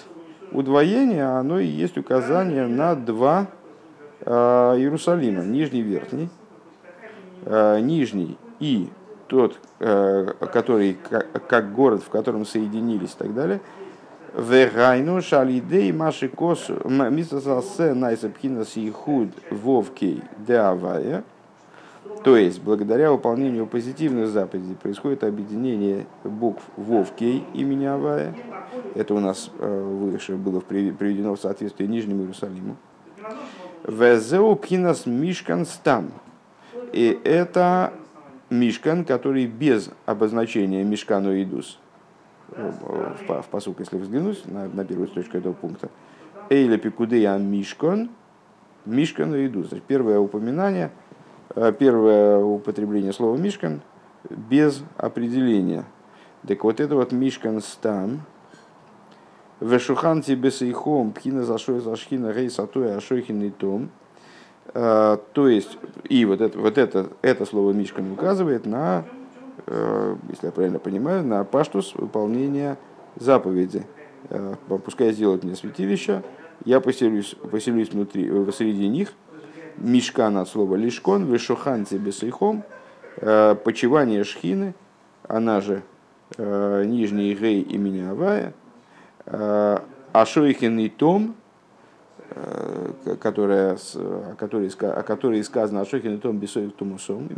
удвоение, 0.52 1.24
оно 1.24 1.58
и 1.58 1.66
есть 1.66 1.98
указание 1.98 2.66
на 2.66 2.94
два 2.94 3.48
э, 4.20 4.30
Иерусалима, 4.30 5.42
нижний 5.42 5.82
верхний. 5.82 6.30
Э, 7.44 7.80
нижний 7.80 8.38
и 8.60 8.88
тот, 9.26 9.58
э, 9.80 10.32
который 10.52 10.96
как, 11.10 11.46
как 11.48 11.74
город, 11.74 12.02
в 12.02 12.08
котором 12.08 12.46
соединились 12.46 13.12
и 13.12 13.18
так 13.18 13.34
далее– 13.34 13.60
Вегайну 14.36 15.22
шалидей 15.22 15.92
маши 15.92 16.28
косу 16.28 16.74
мисасасе 16.84 17.94
найсапхинас 17.94 18.76
ихуд 18.76 19.30
вовкей 19.50 20.22
деавая. 20.46 21.24
То 22.22 22.36
есть, 22.36 22.60
благодаря 22.60 23.10
выполнению 23.12 23.66
позитивных 23.66 24.28
заповедей 24.28 24.74
происходит 24.74 25.24
объединение 25.24 26.06
букв 26.22 26.62
Вовкей 26.76 27.44
имени 27.54 27.86
Авая. 27.86 28.34
Это 28.94 29.14
у 29.14 29.20
нас 29.20 29.50
э, 29.58 29.82
выше 29.82 30.36
было 30.36 30.60
приведено 30.60 31.34
в 31.34 31.40
соответствии 31.40 31.86
Нижнему 31.86 32.22
Иерусалиму. 32.22 32.76
Везеу 33.86 34.54
пхинас 34.56 35.06
мишкан 35.06 35.66
стам. 35.66 36.10
И 36.92 37.18
это 37.24 37.92
мишкан, 38.50 39.04
который 39.04 39.46
без 39.46 39.90
обозначения 40.04 40.84
мишкану 40.84 41.34
идус 41.40 41.78
в, 42.48 43.42
в 43.42 43.46
посук, 43.50 43.80
если 43.80 43.96
взглянуть 43.96 44.46
на, 44.46 44.68
на 44.68 44.84
первую 44.84 45.08
строчку 45.08 45.36
этого 45.36 45.52
пункта. 45.52 45.88
Эйля 46.48 46.78
пикудея 46.78 47.38
мишкон, 47.38 48.10
мишкан 48.84 49.34
и 49.34 49.46
иду. 49.46 49.64
Значит, 49.64 49.84
первое 49.84 50.18
упоминание, 50.18 50.90
э, 51.54 51.72
первое 51.78 52.38
употребление 52.38 53.12
слова 53.12 53.36
мишкан 53.36 53.80
без 54.30 54.82
определения. 54.96 55.84
Так 56.46 56.62
вот 56.64 56.80
это 56.80 56.94
вот 56.94 57.12
мишкан 57.12 57.60
стан, 57.60 58.20
Вешухан 59.60 60.20
тебе 60.20 60.50
сейхом, 60.50 61.12
пхина 61.12 61.42
зашой 61.42 61.80
зашхина 61.80 62.30
рей 62.30 62.50
сатуя 62.50 62.98
ашойхин 62.98 63.42
и 63.42 63.50
том. 63.50 63.90
Э, 64.74 65.16
то 65.32 65.48
есть, 65.48 65.78
и 66.04 66.24
вот 66.26 66.42
это, 66.42 66.58
вот 66.58 66.76
это, 66.76 67.08
это 67.22 67.46
слово 67.46 67.72
Мишкан 67.72 68.12
указывает 68.12 68.66
на 68.66 69.04
если 69.66 70.46
я 70.46 70.52
правильно 70.52 70.78
понимаю, 70.78 71.24
на 71.24 71.42
паштус 71.44 71.94
выполнения 71.94 72.78
заповеди. 73.16 73.84
Э, 74.30 74.54
пускай 74.84 75.12
сделают 75.12 75.44
мне 75.44 75.56
святилище, 75.56 76.22
я 76.64 76.80
поселюсь, 76.80 77.34
поселюсь 77.50 77.90
внутри, 77.90 78.28
э, 78.28 78.52
среди 78.52 78.88
них. 78.88 79.12
Мишкан 79.76 80.38
от 80.38 80.48
слова 80.48 80.76
лишкон, 80.76 81.26
вешохан 81.26 81.84
тебе 81.84 82.10
сейхом, 82.10 82.64
почивание 83.16 84.24
шхины, 84.24 84.74
она 85.28 85.60
же 85.60 85.82
нижний 86.38 87.34
гей 87.34 87.60
имени 87.60 88.00
Авая, 88.00 88.54
Ашойхин 90.14 90.78
и 90.78 90.88
Том, 90.88 91.34
Э, 91.34 91.45
которая, 93.20 93.78
о, 93.94 94.34
которой, 94.36 94.68
о 94.68 95.02
которой 95.02 95.42
сказано 95.44 95.80
Ашохин 95.80 96.16
и 96.16 96.18
Том 96.18 96.38
Бесоев 96.38 96.72
Тумусом, 96.74 97.28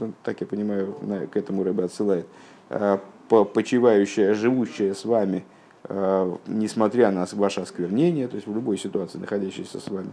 ну, 0.00 0.12
так 0.22 0.40
я 0.40 0.46
понимаю, 0.46 0.94
к 1.32 1.36
этому 1.36 1.62
рыба 1.62 1.84
отсылает, 1.84 2.26
э, 2.70 2.98
почивающая, 3.28 4.34
живущая 4.34 4.94
с 4.94 5.04
вами, 5.04 5.44
э, 5.84 6.36
несмотря 6.46 7.10
на 7.10 7.26
ваше 7.32 7.60
осквернение, 7.60 8.26
то 8.28 8.34
есть 8.36 8.48
в 8.48 8.54
любой 8.54 8.78
ситуации, 8.78 9.18
находящейся 9.18 9.78
с 9.78 9.88
вами. 9.88 10.12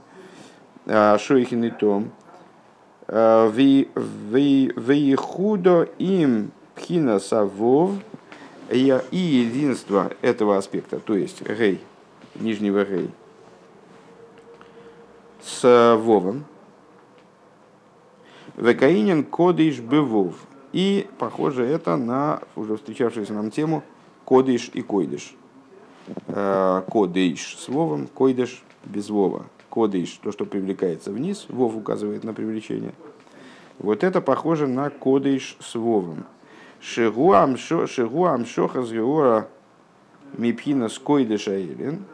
Ашохин 0.85 1.63
и 1.63 1.69
Том. 1.71 2.11
Вейхудо 4.71 5.89
им 5.97 6.51
пхина 6.75 7.19
савов 7.19 7.91
и 8.69 8.93
единство 9.11 10.11
этого 10.21 10.57
аспекта, 10.57 10.99
то 10.99 11.15
есть 11.15 11.41
гей, 11.41 11.81
нижнего 12.35 12.85
гей, 12.85 13.09
с 15.41 15.97
Вовом. 15.97 16.45
Векаинин 18.57 19.23
кодиш 19.23 19.79
бывов. 19.79 20.35
И 20.73 21.07
похоже 21.17 21.65
это 21.65 21.97
на 21.97 22.41
уже 22.55 22.77
встречавшуюся 22.77 23.33
нам 23.33 23.51
тему 23.51 23.83
кодиш 24.25 24.71
и 24.73 24.81
койдиш. 24.81 25.35
Э, 26.27 26.81
кодиш 26.89 27.57
с 27.57 27.67
Вовом, 27.67 28.07
койдиш 28.07 28.63
без 28.85 29.09
Вова. 29.09 29.45
Кодиш, 29.69 30.19
то, 30.23 30.31
что 30.31 30.45
привлекается 30.45 31.11
вниз, 31.11 31.45
Вов 31.49 31.75
указывает 31.75 32.23
на 32.23 32.33
привлечение. 32.33 32.93
Вот 33.79 34.03
это 34.03 34.21
похоже 34.21 34.67
на 34.67 34.89
кодиш 34.89 35.57
с 35.59 35.75
Вовом. 35.75 36.25
Шигуам 36.79 37.57
шоха 37.57 38.83
с 38.83 38.91
геора 38.91 39.47
мипхина 40.37 40.89
с 40.89 40.97
койдиша 40.97 41.59
элин, 41.61 42.05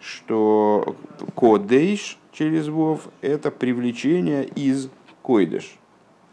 что 0.00 0.96
кодейш 1.34 2.18
через 2.34 2.68
Вов 2.68 3.08
это 3.22 3.50
привлечение 3.50 4.44
из 4.44 4.90
койдыш. 5.22 5.78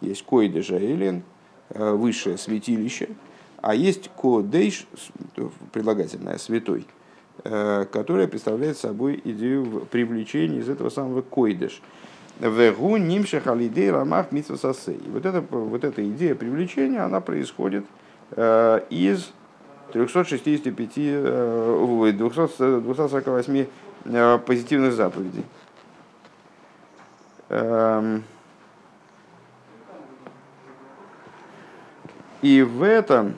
Есть 0.01 0.23
койдыш 0.23 0.71
элин, 0.71 1.23
э, 1.69 1.93
высшее 1.93 2.37
святилище, 2.37 3.09
а 3.61 3.75
есть 3.75 4.09
кодейш, 4.09 4.87
прилагательное, 5.71 6.37
святой, 6.37 6.85
э, 7.43 7.85
которое 7.91 8.27
представляет 8.27 8.77
собой 8.77 9.21
идею 9.23 9.87
привлечения 9.91 10.59
из 10.59 10.69
этого 10.69 10.89
самого 10.89 11.21
койдыш. 11.21 11.81
Вегу 12.39 12.97
нимших 12.97 13.45
алидей 13.45 13.91
рамах 13.91 14.31
митсвасасей. 14.31 14.99
Вот 15.07 15.27
эта, 15.27 15.41
вот 15.41 15.83
эта 15.83 16.03
идея 16.09 16.33
привлечения, 16.33 17.01
она 17.01 17.21
происходит 17.21 17.85
э, 18.31 18.81
из 18.89 19.31
365, 19.93 20.95
248 22.17 23.65
позитивных 24.45 24.93
заповедей. 24.93 25.43
Эм, 27.51 28.23
и 32.41 32.61
в 32.61 32.81
этом 32.81 33.33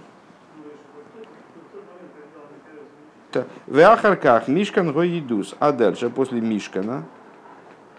в 3.65 3.79
Ахарках 3.79 4.47
Мишкан 4.47 4.93
Гоидус, 4.93 5.55
а 5.57 5.71
дальше 5.71 6.11
после 6.11 6.41
Мишкана, 6.41 7.05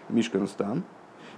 Мишкан 0.07 0.47
стан, 0.47 0.83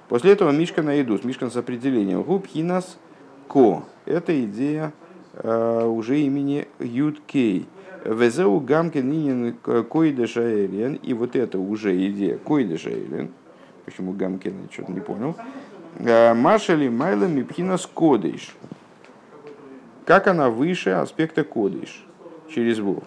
после 0.10 0.34
этого 0.34 0.52
Мишкана 0.52 1.02
Идус, 1.02 1.24
Мишкан 1.24 1.50
с 1.50 1.58
определением, 1.58 2.22
Губ 2.22 2.46
Хинас 2.46 3.00
Ко, 3.48 3.84
это 4.06 4.40
идея 4.46 4.94
э, 5.34 5.86
уже 5.86 6.20
имени 6.20 6.68
Юдкей. 6.78 7.68
Везеу 8.06 8.60
Гамкин 8.60 9.10
Нинин 9.10 9.54
Койдеша 9.54 10.66
Элен, 10.66 10.94
и 10.94 11.14
вот 11.16 11.36
это 11.36 11.58
уже 11.58 11.96
идея 12.10 12.38
Койдеша 12.38 12.92
Элен, 12.92 13.32
почему 13.88 14.12
Гамкин, 14.12 14.64
я 14.64 14.74
что-то 14.74 14.92
не 14.92 15.00
понял, 15.00 15.34
э, 15.96 16.34
Машали 16.34 16.90
Майла 16.90 17.24
Мипхинас 17.24 17.88
Кодейш, 17.88 18.54
как 20.06 20.28
она 20.28 20.50
выше 20.50 20.90
аспекта 20.90 21.46
Кодейш, 21.46 22.06
через 22.50 22.80
Вов. 22.80 23.04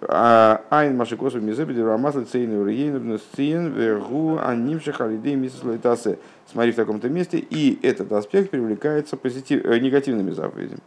А, 0.00 0.62
Айн 0.70 0.96
Машикосов 0.96 1.42
Мизебеди 1.42 1.80
Рамасла 1.80 2.24
Цейну 2.24 2.64
Рейну 2.64 3.18
Сцин 3.18 3.72
Вергу 3.72 4.38
Анимши 4.38 4.92
Халидей 4.92 5.34
Мисс 5.34 5.60
Лайтасе. 5.64 6.20
Смотри 6.46 6.70
в 6.70 6.76
таком-то 6.76 7.08
месте, 7.08 7.38
и 7.38 7.84
этот 7.84 8.12
аспект 8.12 8.50
привлекается 8.50 9.16
позитив, 9.16 9.64
э, 9.64 9.80
негативными 9.80 10.30
заповедями. 10.30 10.78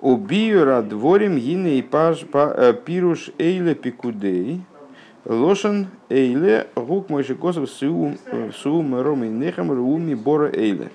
Убиюра 0.00 0.80
дворим 0.80 1.36
гине 1.36 1.78
и 1.78 1.82
паш 1.82 2.24
э, 2.32 2.72
пируш 2.72 3.30
эйле 3.36 3.74
пикудей. 3.74 4.62
Лошен 5.24 5.88
эйле 6.08 6.68
гук 6.74 7.10
мойши 7.10 7.34
косов 7.34 7.70
суу 7.70 8.14
э, 8.26 9.02
роми 9.02 9.28
нехам 9.28 9.70
руми 9.70 10.14
бора 10.14 10.50
эйле. 10.50 10.90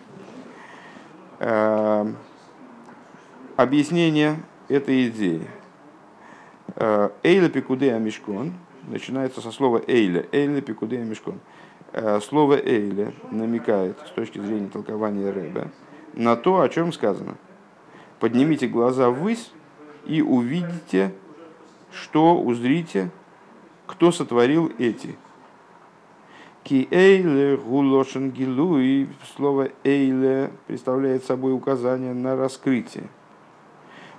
Объяснение 3.56 4.38
этой 4.68 5.08
идеи. 5.08 5.48
Э, 6.76 7.10
Эйля 7.24 7.50
пикудея 7.50 8.00
мишкон 8.00 8.54
начинается 8.88 9.40
со 9.40 9.52
слова 9.52 9.82
эйля. 9.88 10.26
Эйля 10.34 10.60
пикудея 10.60 11.06
мишкон. 11.06 11.40
Э, 11.94 12.20
слово 12.20 12.56
эйля 12.56 13.14
намекает 13.32 13.98
с 14.06 14.10
точки 14.10 14.40
зрения 14.40 14.68
толкования 14.68 15.32
Рэба 15.32 15.72
на 16.14 16.36
то, 16.36 16.60
о 16.60 16.68
чем 16.68 16.92
сказано. 16.92 17.36
Поднимите 18.20 18.68
глаза 18.68 19.10
ввысь 19.10 19.52
и 20.06 20.22
увидите, 20.22 21.14
что 21.92 22.38
узрите, 22.38 23.10
кто 23.96 24.12
сотворил 24.12 24.72
эти. 24.78 25.16
Ки 26.64 26.88
эйле 26.92 27.56
гилуи, 27.58 29.08
слово 29.36 29.70
эйле 29.84 30.52
представляет 30.68 31.24
собой 31.24 31.54
указание 31.54 32.14
на 32.14 32.36
раскрытие. 32.36 33.08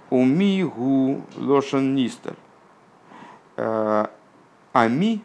Умигу 0.09 1.23
лошен 1.37 1.95
нистер. 1.95 2.37
Э, 3.57 4.07
ами 4.73 5.23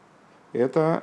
–это 0.52 1.02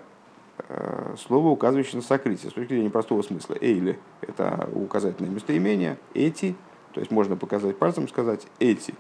э, 0.70 1.16
слово, 1.20 1.50
указывающее 1.50 1.98
на 1.98 2.02
сокрытие. 2.02 2.50
С 2.50 2.54
точки 2.54 2.74
зрения 2.74 2.90
простого 2.90 3.22
смысла. 3.22 3.58
Эйли– 3.60 4.00
это 4.22 4.70
указательное 4.74 5.30
местоимение. 5.30 5.98
Эти, 6.14 6.56
то 6.94 7.02
есть 7.02 7.12
можно 7.12 7.36
показать 7.36 7.78
пальцем, 7.78 8.08
сказать 8.08 8.48
эти. 8.60 8.96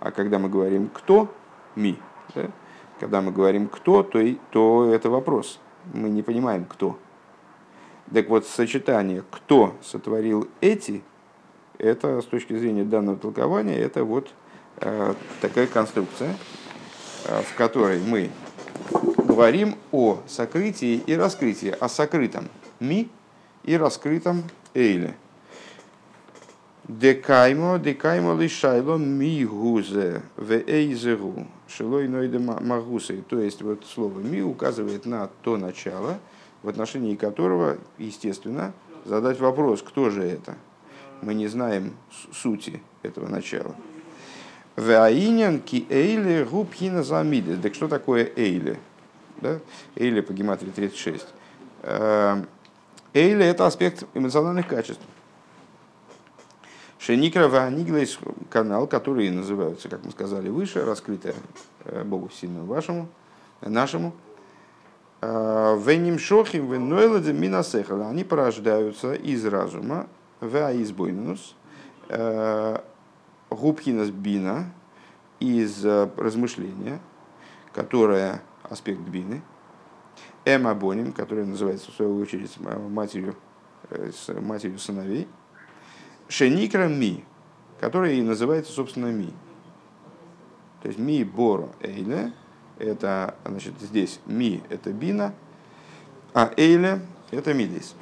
А 0.00 0.10
когда 0.10 0.38
мы 0.38 0.48
говорим 0.48 0.90
«кто»– 0.92 1.32
ми. 1.76 1.96
Да? 2.34 2.50
Когда 3.00 3.20
мы 3.20 3.32
говорим 3.32 3.68
«кто», 3.68 4.02
то, 4.02 4.18
и, 4.18 4.36
то 4.50 4.92
это 4.92 5.10
вопрос. 5.10 5.60
Мы 5.92 6.08
не 6.08 6.22
понимаем 6.22 6.64
«кто». 6.64 6.98
Так 8.12 8.28
вот, 8.28 8.46
сочетание 8.46 9.22
«кто 9.30 9.74
сотворил 9.82 10.48
эти» 10.60 11.02
это 11.78 12.20
с 12.20 12.24
точки 12.24 12.56
зрения 12.56 12.84
данного 12.84 13.16
толкования, 13.16 13.76
это 13.76 14.04
вот 14.04 14.28
э, 14.76 15.14
такая 15.40 15.66
конструкция, 15.66 16.34
э, 17.24 17.42
в 17.42 17.54
которой 17.54 18.00
мы 18.00 18.30
говорим 19.16 19.76
о 19.92 20.18
сокрытии 20.26 20.96
и 21.06 21.14
раскрытии, 21.14 21.74
о 21.78 21.88
сокрытом 21.88 22.48
ми 22.80 23.08
и 23.62 23.76
раскрытом 23.76 24.42
эйле. 24.74 25.14
Декаймо, 26.88 27.78
декаймо 27.78 28.34
лишайло 28.34 28.96
ми 28.96 29.44
гузе 29.44 30.22
в 30.36 30.52
эйзеру, 30.52 31.46
шилой 31.68 32.08
нойде 32.08 32.38
магусы. 32.38 33.22
То 33.28 33.38
есть 33.38 33.62
вот 33.62 33.84
слово 33.84 34.20
ми 34.20 34.42
указывает 34.42 35.06
на 35.06 35.28
то 35.42 35.56
начало, 35.56 36.18
в 36.62 36.68
отношении 36.68 37.14
которого, 37.14 37.78
естественно, 37.98 38.72
задать 39.04 39.38
вопрос, 39.40 39.82
кто 39.82 40.10
же 40.10 40.22
это– 40.22 40.56
мы 41.22 41.34
не 41.34 41.48
знаем 41.48 41.94
сути 42.32 42.82
этого 43.02 43.28
начала. 43.28 43.74
Ваинян 44.76 45.60
ки 45.60 45.86
эйле 45.90 46.44
губхина 46.44 47.02
замиды. 47.02 47.56
Так 47.56 47.74
что 47.74 47.88
такое 47.88 48.30
эйле? 48.36 48.78
Да? 49.40 49.58
Эйле 49.96 50.22
по 50.22 50.32
гематрии 50.32 50.70
36. 50.70 51.26
Эм, 51.82 52.46
эйле– 53.12 53.46
это 53.46 53.66
аспект 53.66 54.04
эмоциональных 54.14 54.68
качеств. 54.68 55.02
Шеникра 56.98 57.46
Ваниглейс 57.46 58.18
канал, 58.50 58.88
который 58.88 59.30
называется, 59.30 59.88
как 59.88 60.04
мы 60.04 60.10
сказали 60.10 60.48
выше, 60.48 60.84
раскрытая 60.84 61.34
э, 61.84 62.02
Богу 62.02 62.28
сильному 62.28 62.66
вашему, 62.66 63.08
нашему. 63.60 64.12
Э, 65.20 65.78
Веним 65.80 66.18
шохим 66.18 66.70
венойладе 66.70 67.32
минасехала. 67.32 68.08
Они 68.08 68.24
порождаются 68.24 69.14
из 69.14 69.46
разума, 69.46 70.08
Ваизбойнус, 70.40 71.54
э, 72.08 72.80
губхинас 73.48 74.10
бина 74.10 74.72
из 75.38 75.84
размышления, 75.84 76.98
которое 77.72 78.42
аспект 78.64 79.00
бины, 79.02 79.42
эмабоним, 80.44 81.12
который 81.12 81.46
называется 81.46 81.92
в 81.92 81.94
свою 81.94 82.18
очередь 82.18 82.58
матерью, 82.58 83.36
матерью 84.40 84.80
сыновей, 84.80 85.28
шеникра 86.28 86.88
ми, 86.88 87.24
который 87.80 88.16
и 88.16 88.22
называется, 88.22 88.72
собственно, 88.72 89.10
ми. 89.12 89.32
То 90.82 90.88
есть 90.88 90.98
ми 90.98 91.24
боро 91.24 91.70
эйле, 91.80 92.32
это, 92.78 93.34
значит, 93.44 93.74
здесь 93.80 94.20
ми 94.26 94.62
это 94.68 94.92
бина, 94.92 95.34
а 96.34 96.52
эйле 96.56 97.00
это 97.30 97.54
мидис. 97.54 97.94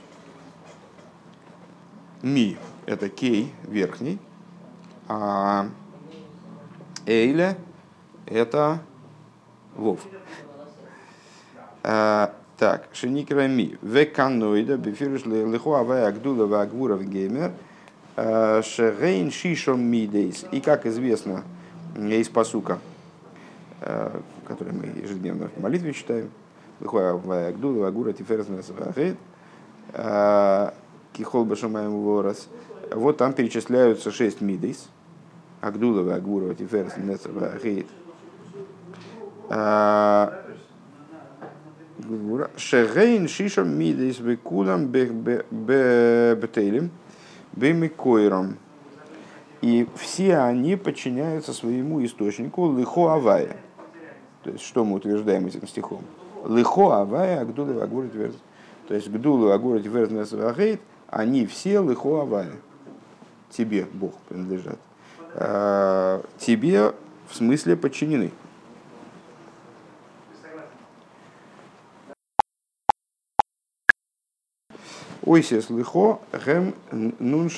Ми– 2.22 2.56
это 2.86 3.08
кей, 3.08 3.52
верхний, 3.62 4.18
а 5.06 5.68
Эйля– 7.06 7.56
это 8.26 8.80
вов. 9.76 10.00
А, 11.82 12.34
так, 12.56 12.88
Шеникра 12.92 13.46
Ми. 13.46 13.76
Веканоида, 13.82 14.76
бифируш 14.76 15.24
лихуа 15.26 15.84
ваагдула 15.84 16.46
ваагвуров 16.46 17.04
геймер, 17.04 17.52
шерейн 18.16 19.30
шишом 19.30 19.80
мидейс. 19.82 20.46
И 20.50 20.60
как 20.60 20.86
известно 20.86 21.44
из 21.96 22.28
посука, 22.28 22.78
а, 23.80 24.20
который 24.46 24.72
мы 24.72 24.86
ежедневно 24.86 25.48
в 25.54 25.60
молитве 25.60 25.92
читаем, 25.92 26.30
Гдула, 26.80 27.86
Агура, 27.86 28.12
Тиферес, 28.12 28.46
Кихол 31.12 31.44
Башамаем 31.44 32.02
Ворос. 32.02 32.48
Вот 32.92 33.16
там 33.16 33.32
перечисляются 33.32 34.10
шесть 34.10 34.40
мидейс. 34.40 34.88
Агдула, 35.60 36.14
Агура, 36.14 36.54
Тиферес, 36.54 36.96
Нецавахейт. 36.96 37.86
Шегейн 42.56 43.28
шишам 43.28 43.78
мидейс 43.78 44.18
бекулам 44.18 44.88
бетейлем 44.88 45.30
бемикойром. 47.56 48.58
И 49.62 49.88
все 49.96 50.38
они 50.38 50.76
подчиняются 50.76 51.52
своему 51.52 52.04
источнику 52.04 52.76
лихо 52.76 53.14
авая. 53.14 53.56
То 54.44 54.50
есть, 54.50 54.64
что 54.64 54.84
мы 54.84 54.96
утверждаем 54.96 55.46
этим 55.46 55.66
стихом? 55.66 56.02
Лихо 56.46 57.00
авая 57.00 57.40
агдулы 57.40 57.80
агурит 57.82 58.14
верз. 58.14 58.36
То 58.86 58.94
есть, 58.94 59.08
гдулы 59.08 59.52
агурит 59.52 59.86
верз 59.86 60.10
несвахейт, 60.10 60.80
они 61.08 61.46
все 61.46 61.82
лихо 61.82 62.20
авая. 62.20 62.52
Тебе, 63.50 63.86
Бог, 63.92 64.14
принадлежат. 64.28 64.78
А, 65.34 66.22
тебе 66.38 66.92
в 67.28 67.34
смысле 67.34 67.76
подчинены. 67.76 68.30
Ойсес 75.26 75.70
лихо 75.70 76.20
гэм 76.32 76.74
нун. 76.92 77.50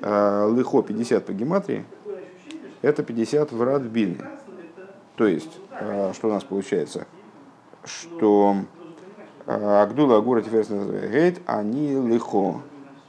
А, 0.00 0.54
лихо 0.54 0.82
50 0.82 1.24
по 1.24 1.32
гематрии, 1.32 1.84
это 2.82 3.02
50 3.02 3.52
врат 3.52 3.82
бины. 3.82 4.18
То 5.16 5.26
есть, 5.26 5.58
а, 5.72 6.12
что 6.14 6.28
у 6.28 6.32
нас 6.32 6.44
получается? 6.44 7.06
Что 7.84 8.56
Агдула, 9.46 10.18
Агура, 10.18 10.42
Гейт, 10.42 11.40
они 11.46 11.94
лихо, 11.94 12.60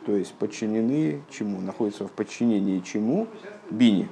то 0.05 0.15
есть 0.15 0.33
подчинены 0.35 1.21
чему? 1.29 1.59
Находятся 1.59 2.07
в 2.07 2.11
подчинении 2.11 2.79
чему? 2.79 3.27
Бини. 3.69 4.07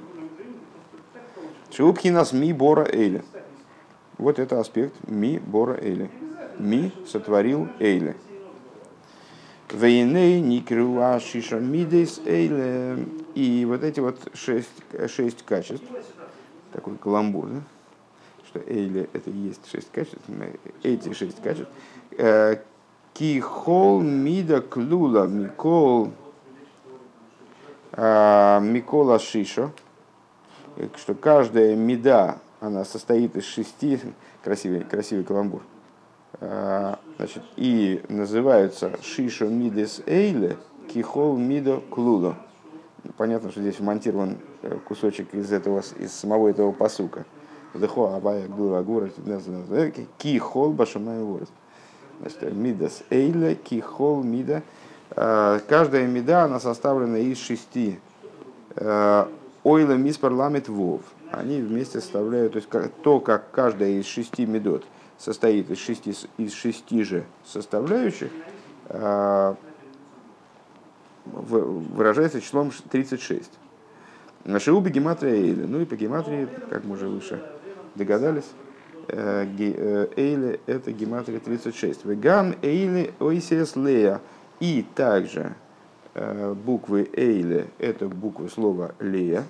нас 2.04 2.32
ми 2.32 2.52
бора 2.52 2.86
эйли. 2.92 3.22
Вот 4.18 4.38
это 4.38 4.60
аспект 4.60 4.94
ми 5.08 5.38
бора 5.38 5.78
эйли. 5.82 6.10
Ми 6.58 6.92
сотворил 7.06 7.68
эйли. 7.80 8.14
Вейней, 9.72 10.40
Никруа, 10.40 11.20
Шиша, 11.20 11.56
Эйле. 11.58 13.06
И 13.34 13.64
вот 13.66 13.82
эти 13.82 14.00
вот 14.00 14.18
шесть, 14.34 14.68
шесть 15.08 15.44
качеств, 15.44 15.84
такой 16.72 16.96
каламбур, 16.96 17.46
да? 17.46 17.60
что 18.46 18.60
Эйле 18.60 19.08
это 19.12 19.30
и 19.30 19.36
есть 19.36 19.70
шесть 19.70 19.90
качеств, 19.92 20.18
эти 20.82 21.12
шесть 21.12 21.40
качеств. 21.42 21.70
Э, 22.12 22.56
Кихол, 23.14 24.00
Мида, 24.00 24.60
Клула, 24.60 25.26
Микол, 25.26 26.12
э, 27.92 28.60
Микола 28.62 29.18
Шишо, 29.18 29.72
что 30.96 31.14
каждая 31.14 31.74
меда, 31.76 32.38
она 32.60 32.84
состоит 32.84 33.36
из 33.36 33.44
шести, 33.44 34.00
красивый, 34.42 34.80
красивый 34.80 35.24
каламбур, 35.24 35.62
значит, 36.40 37.42
и 37.56 38.02
называются 38.08 38.92
Шишо 39.02 39.46
Мидес 39.46 40.02
Эйле 40.06 40.56
Кихол 40.92 41.36
Мидо 41.36 41.80
Клудо. 41.90 42.36
Понятно, 43.16 43.50
что 43.50 43.60
здесь 43.60 43.78
вмонтирован 43.80 44.38
э, 44.62 44.76
кусочек 44.86 45.34
из 45.34 45.52
этого, 45.52 45.82
из 45.98 46.12
самого 46.12 46.48
этого 46.48 46.72
посука. 46.72 47.24
Дехо 47.74 48.16
Абая 48.16 48.46
Гула 48.48 48.82
Гура 48.82 49.10
Кихол 50.18 50.72
Башамай 50.72 51.22
Ворот. 51.22 51.48
Значит, 52.20 52.52
Мидас 52.52 53.02
Эйле 53.10 53.54
Кихол 53.54 54.22
Мида. 54.22 54.62
А, 55.12 55.60
каждая 55.68 56.06
меда, 56.06 56.44
она 56.44 56.60
составлена 56.60 57.18
из 57.18 57.38
шести. 57.38 57.98
Ойла 58.76 59.92
Мис 59.94 60.18
Парламент 60.18 60.68
Вов. 60.68 61.00
Они 61.32 61.60
вместе 61.60 62.00
составляют, 62.00 62.52
то 62.52 62.58
есть 62.58 62.68
то, 63.02 63.20
как 63.20 63.50
каждая 63.50 63.90
из 63.90 64.06
шести 64.06 64.46
медот– 64.46 64.84
состоит 65.18 65.70
из 65.70 65.78
шести, 65.78 66.14
из 66.38 66.52
шести 66.52 67.02
же 67.02 67.24
составляющих, 67.44 68.30
а, 68.86 69.56
выражается 71.26 72.40
числом 72.40 72.70
36. 72.90 73.50
На 74.44 74.60
Шиуби 74.60 74.90
гематрия 74.90 75.34
Эйли. 75.34 75.64
Ну 75.64 75.80
и 75.80 75.84
по 75.84 75.96
гематрии, 75.96 76.48
как 76.70 76.84
мы 76.84 76.94
уже 76.94 77.08
выше 77.08 77.42
догадались, 77.96 78.48
э, 79.08 79.46
э, 79.58 80.08
Эйли 80.16 80.60
это 80.66 80.92
гематрия 80.92 81.40
36. 81.40 82.04
Веган 82.04 82.56
Эйли 82.62 83.12
Ойсес 83.18 83.76
Лея. 83.76 84.20
И 84.60 84.84
также 84.94 85.54
э, 86.14 86.54
буквы 86.54 87.08
Эйли 87.12 87.68
это 87.78 88.08
буквы 88.08 88.48
слова 88.48 88.94
Лея, 88.98 89.44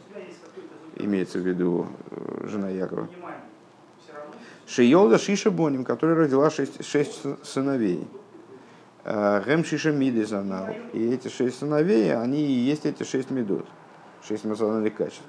имеется 0.97 1.39
в 1.39 1.47
виду 1.47 1.87
жена 2.45 2.69
Якова. 2.69 3.09
Шиолда 4.69 5.17
Шиша 5.17 5.51
Боним, 5.51 5.83
которая 5.83 6.17
родила 6.17 6.51
шесть, 6.51 6.85
шесть 6.85 7.23
сыновей. 7.43 8.07
Э, 9.05 9.43
Гем 9.47 9.65
Шиша 9.65 9.93
Мидизанал. 9.93 10.69
И 10.93 11.11
эти 11.11 11.29
шесть 11.29 11.59
сыновей, 11.59 12.15
они 12.15 12.47
и 12.47 12.53
есть 12.53 12.85
эти 12.85 13.03
шесть 13.03 13.31
медот. 13.31 13.67
Шесть 14.23 14.45
эмоциональных 14.45 14.95
качеств. 14.95 15.23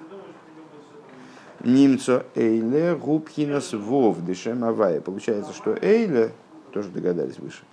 Нимцо 1.61 2.23
Эйле 2.35 2.95
Губхинас 2.95 3.71
Вов 3.71 4.23
Дешем 4.25 4.63
Авая. 4.65 4.99
Получается, 4.99 5.53
что 5.53 5.73
Эйле, 5.81 6.31
тоже 6.71 6.89
догадались 6.89 7.39
выше, 7.39 7.63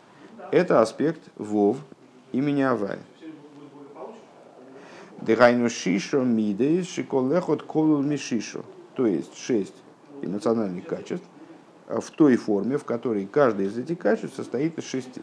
это 0.52 0.80
аспект 0.80 1.20
Вов 1.34 1.78
имени 2.30 2.62
Авая. 2.62 3.00
Дыхайну 5.20 5.68
Шишо 5.68 6.22
Мидейс 6.22 6.88
Шиколехот 6.88 7.64
Колул 7.64 8.02
Мишишо. 8.02 8.62
То 8.94 9.06
есть 9.06 9.36
шесть 9.36 9.74
эмоциональных 10.22 10.86
качеств, 10.86 11.26
в 11.86 12.10
той 12.10 12.36
форме, 12.36 12.78
в 12.78 12.84
которой 12.84 13.26
каждый 13.26 13.66
из 13.66 13.78
этих 13.78 13.98
качеств 13.98 14.36
состоит 14.36 14.78
из 14.78 14.84
шести. 14.84 15.22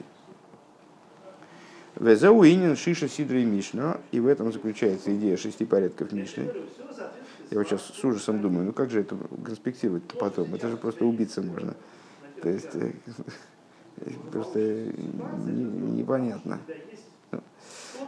Везеуинин 2.00 2.76
Шиша 2.76 3.08
Сидра 3.08 3.40
и 3.40 3.46
Мишна, 3.46 3.98
и 4.12 4.20
в 4.20 4.28
этом 4.28 4.52
заключается 4.52 5.16
идея 5.16 5.38
шести 5.38 5.66
порядков 5.66 6.12
Мишны. 6.12 6.50
Я 7.52 7.60
вот 7.60 7.68
сейчас 7.68 7.86
с 7.86 8.04
ужасом 8.04 8.42
думаю, 8.42 8.66
ну 8.66 8.74
как 8.74 8.90
же 8.90 9.02
это 9.02 9.16
конспектировать-то 9.46 10.18
потом? 10.18 10.54
Это 10.56 10.70
же 10.70 10.78
просто 10.78 11.06
убиться 11.06 11.42
можно. 11.42 11.76
То 12.42 12.50
есть 12.50 12.70
э, 12.74 12.94
просто 14.32 14.60
непонятно. 14.60 16.60
Ну, 17.32 17.42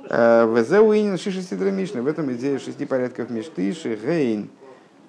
Везеуинин 0.09 1.17
Шиша 1.17 1.41
Сидра 1.41 1.69
Мишна, 1.69 2.01
в 2.01 2.07
этом 2.07 2.31
идея 2.33 2.57
шести 2.57 2.85
порядков 2.85 3.29
Мишты, 3.29 3.71
Шигейн, 3.73 4.49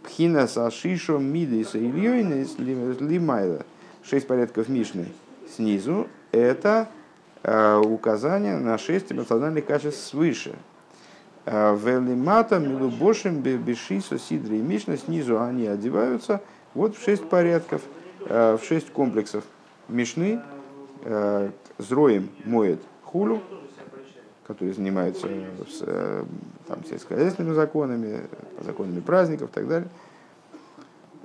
Пхина 0.06 0.46
Сашишо 0.46 1.18
Мидейса 1.18 1.78
Ильёйнес 1.78 2.58
Лимайла. 2.58 3.66
Шесть 4.02 4.26
порядков 4.26 4.68
Мишны 4.68 5.06
снизу– 5.54 6.06
это 6.32 6.88
э, 7.42 7.78
указание 7.78 8.56
на 8.56 8.78
шесть 8.78 9.10
эмоциональных 9.10 9.66
качеств 9.66 10.06
свыше. 10.06 10.54
Э, 11.44 11.76
Велимата 11.76 12.58
Милубошим 12.60 13.40
Бешисо 13.40 14.18
Сидри 14.18 14.58
и 14.58 14.62
Мишна 14.62 14.96
снизу 14.96 15.42
они 15.42 15.66
одеваются 15.66 16.40
вот 16.74 16.96
в 16.96 17.02
шесть 17.02 17.28
порядков, 17.28 17.82
э, 18.26 18.56
в 18.60 18.64
шесть 18.64 18.90
комплексов 18.90 19.44
Мишны. 19.88 20.40
Зроем 21.78 22.30
моет 22.44 22.80
хулю, 23.04 23.40
который 24.46 24.72
занимается 24.72 25.26
с, 25.68 25.80
там, 26.66 26.84
сельскохозяйственными 26.88 27.54
законами, 27.54 28.20
законами 28.64 29.00
праздников 29.00 29.50
и 29.50 29.52
так 29.52 29.68
далее. 29.68 29.88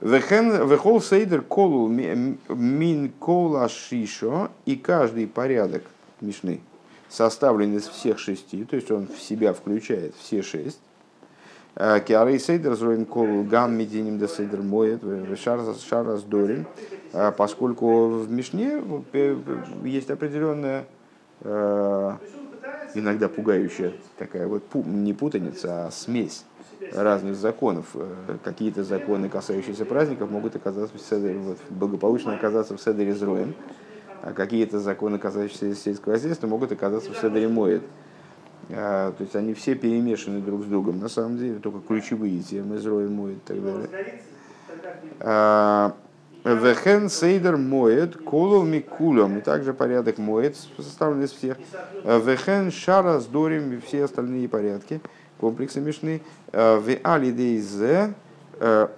Вехол 0.02 1.00
сейдер 1.00 1.44
колу 1.44 1.88
мин 1.88 3.12
кола 3.20 3.70
шишо, 3.70 4.50
и 4.66 4.76
каждый 4.76 5.28
порядок 5.28 5.84
Мишны 6.22 6.62
составлен 7.10 7.76
из 7.78 7.88
всех 7.88 8.18
шести, 8.18 8.64
то 8.64 8.76
есть 8.76 8.90
он 8.90 9.08
в 9.08 9.20
себя 9.20 9.54
включает 9.54 10.16
все 10.16 10.42
шесть. 10.42 10.80
Э, 11.76 12.00
Киарей 12.00 12.40
сейдер 12.40 12.76
зроин 12.76 13.06
колу 13.06 13.44
гам 13.44 13.78
мединим 13.78 14.18
де 14.18 14.28
сейдер 14.28 14.62
моет, 14.62 15.02
шарас 15.38 16.24
дорин, 16.24 16.66
э, 17.14 17.32
поскольку 17.38 18.08
в 18.08 18.32
Мишне 18.32 18.82
есть 19.84 20.10
определенная 20.10 20.86
э, 21.42 22.16
иногда 22.94 23.30
пугающая 23.30 23.94
такая 24.18 24.48
вот 24.48 24.64
не 24.74 25.14
путаница, 25.14 25.88
а 25.88 25.92
смесь 25.92 26.46
разных 26.92 27.36
законов. 27.36 27.88
Э, 27.94 28.38
какие-то 28.44 28.84
законы, 28.84 29.30
касающиеся 29.30 29.86
праздников, 29.86 30.30
могут 30.32 30.56
оказаться 30.56 30.98
в 30.98 31.02
седере, 31.02 31.38
вот, 31.38 31.58
благополучно 31.70 32.34
оказаться 32.34 32.76
в 32.76 32.82
седере 32.82 33.14
зроем, 33.14 33.54
а 34.22 34.34
какие-то 34.34 34.80
законы, 34.80 35.20
касающиеся 35.20 35.76
сельского 35.76 36.14
хозяйства, 36.14 36.48
могут 36.48 36.72
оказаться 36.72 37.12
в 37.12 37.18
седере 37.18 37.48
моет. 37.48 37.84
А, 38.70 39.12
то 39.12 39.24
есть 39.24 39.36
они 39.36 39.54
все 39.54 39.76
перемешаны 39.76 40.42
друг 40.42 40.64
с 40.64 40.66
другом. 40.66 41.00
На 41.00 41.10
самом 41.10 41.38
деле 41.38 41.60
только 41.60 41.80
ключевые 41.86 42.42
темы 42.42 42.78
зроем 42.78 43.14
моет 43.14 43.38
и 43.38 43.42
так 43.42 43.64
далее. 43.64 43.90
Вехен 46.44 47.10
сейдер 47.10 47.58
моет 47.58 48.18
колул 48.18 48.64
микулем. 48.64 49.38
И 49.38 49.42
также 49.42 49.74
порядок 49.74 50.18
моет 50.18 50.58
составлен 50.78 51.24
из 51.24 51.32
всех. 51.32 51.58
Вехен 52.04 52.72
шара 52.72 53.20
с 53.20 53.26
дорим 53.26 53.74
и 53.74 53.78
все 53.78 54.06
остальные 54.06 54.50
порядки, 54.50 55.02
комплексы 55.40 55.80
мишны. 55.82 56.22
В 56.52 56.98
алидейзе 57.04 58.14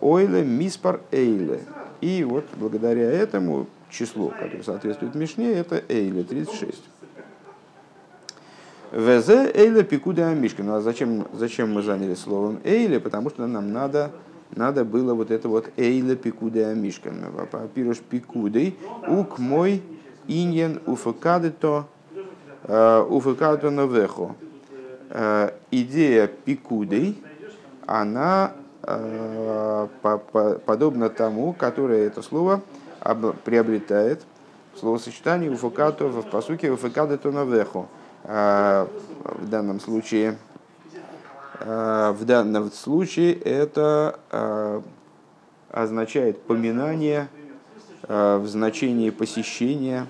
ойле 0.01 0.43
миспар 0.43 1.01
эйле. 1.11 1.61
И 2.01 2.23
вот 2.23 2.45
благодаря 2.57 3.09
этому 3.11 3.67
число, 3.89 4.29
которое 4.29 4.63
соответствует 4.63 5.15
Мишне, 5.15 5.53
это 5.53 5.81
эйле 5.87 6.23
36. 6.23 6.83
ВЗ 8.91 9.29
эйле 9.29 9.83
пикуда 9.83 10.33
мишка. 10.33 10.63
Ну 10.63 10.75
а 10.75 10.81
зачем, 10.81 11.27
зачем 11.33 11.71
мы 11.73 11.81
заняли 11.81 12.15
словом 12.15 12.59
эйле? 12.65 12.99
Потому 12.99 13.29
что 13.29 13.47
нам 13.47 13.71
надо 13.71 14.11
надо 14.55 14.85
было 14.85 15.13
вот 15.13 15.31
это 15.31 15.49
вот 15.49 15.69
эйла 15.77 16.15
пикуды 16.15 16.63
амишкан. 16.63 17.25
Пируш 17.73 17.99
пикудой 17.99 18.77
ук 19.07 19.39
мой 19.39 19.81
иньен 20.27 20.81
уфакадето 20.85 21.87
э, 22.63 23.05
уфакадето 23.09 23.71
навехо. 23.71 24.35
Э, 25.09 25.51
идея 25.71 26.27
пикудой, 26.27 27.17
она 27.85 28.53
э, 28.83 29.87
подобна 30.65 31.09
тому, 31.09 31.53
которое 31.53 32.07
это 32.07 32.21
слово 32.21 32.61
приобретает 33.43 34.21
словосочетание 34.79 35.51
уфакато 35.51 36.07
в 36.07 36.29
посуке 36.29 36.71
уфакадето 36.71 37.31
навехо. 37.31 37.87
В 38.23 39.49
данном 39.49 39.81
случае 39.81 40.37
в 41.63 42.25
данном 42.25 42.71
случае 42.71 43.33
это 43.35 44.19
э, 44.31 44.81
означает 45.69 46.41
поминание 46.41 47.29
э, 48.03 48.37
в 48.37 48.47
значении 48.47 49.11
посещения, 49.11 50.05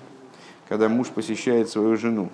когда 0.68 0.88
муж 0.88 1.10
посещает 1.10 1.68
свою 1.68 1.96
жену 1.96 2.30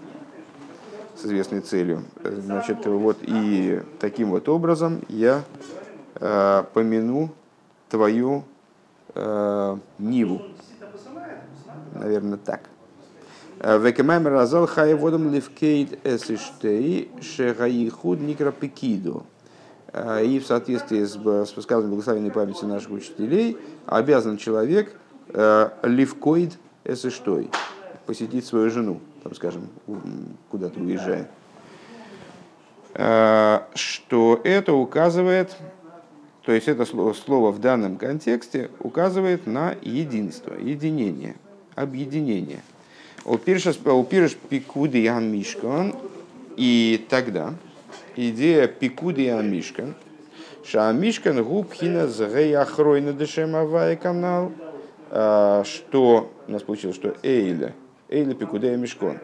с 1.16 1.26
известной 1.26 1.60
целью. 1.60 2.04
Значит, 2.24 2.86
вот 2.86 3.18
и 3.20 3.82
таким 3.98 4.30
вот 4.30 4.48
образом 4.48 5.02
я 5.08 5.44
помяну 6.14 7.30
твою 7.90 8.44
Ниву. 9.98 10.40
Наверное, 11.94 12.38
так. 12.38 12.69
Векемаймер 13.60 14.32
разал 14.32 14.66
хай 14.66 14.94
водом 14.94 15.30
левкейт 15.32 15.98
эсиштей 16.06 17.10
шегаихуд 17.20 18.18
никропекиду. 18.20 19.26
И 20.22 20.40
в 20.42 20.46
соответствии 20.46 21.04
с, 21.04 21.12
с 21.12 21.56
высказыванием 21.56 21.90
благословенной 21.90 22.30
памяти 22.30 22.64
наших 22.64 22.90
учителей 22.90 23.58
обязан 23.84 24.38
человек 24.38 24.96
левкоид 25.34 26.58
эсиштой 26.84 27.50
посетить 28.06 28.46
свою 28.46 28.70
жену, 28.70 29.00
там, 29.22 29.34
скажем, 29.34 29.68
куда-то 30.50 30.80
уезжая. 30.80 31.28
Что 33.74 34.40
это 34.42 34.72
указывает, 34.72 35.54
то 36.42 36.52
есть 36.52 36.66
это 36.66 36.86
слово, 36.86 37.12
слово 37.12 37.52
в 37.52 37.60
данном 37.60 37.98
контексте 37.98 38.70
указывает 38.78 39.46
на 39.46 39.74
единство, 39.82 40.54
единение, 40.54 41.36
объединение– 41.76 42.62
Упирш 43.24 44.36
пикуды 44.48 44.98
ян 44.98 45.30
мишкан. 45.30 45.94
И 46.56 47.04
тогда 47.08 47.54
идея 48.16 48.66
пикуды 48.66 49.22
ян 49.22 49.50
мишкан. 49.50 49.94
Ша 50.64 50.92
мишкан 50.92 51.42
губхина 51.42 52.06
згей 52.08 52.56
охройна 52.56 53.12
дешем 53.12 53.56
авай 53.56 53.96
канал. 53.96 54.52
А, 55.10 55.64
что 55.64 56.30
у 56.46 56.52
нас 56.52 56.62
получилось, 56.62 56.96
что 56.96 57.16
эйля, 57.22 57.74
эйля 58.08 58.34
пикудея 58.34 58.76
мишкан. 58.76 59.18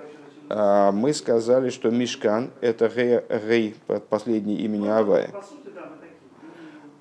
А, 0.48 0.92
мы 0.92 1.12
сказали, 1.12 1.70
что 1.70 1.90
мишкан 1.90 2.50
это 2.60 2.88
гей, 2.88 3.20
гей 3.46 3.76
последнее 4.08 4.58
имени 4.58 4.88
Авая. 4.88 5.30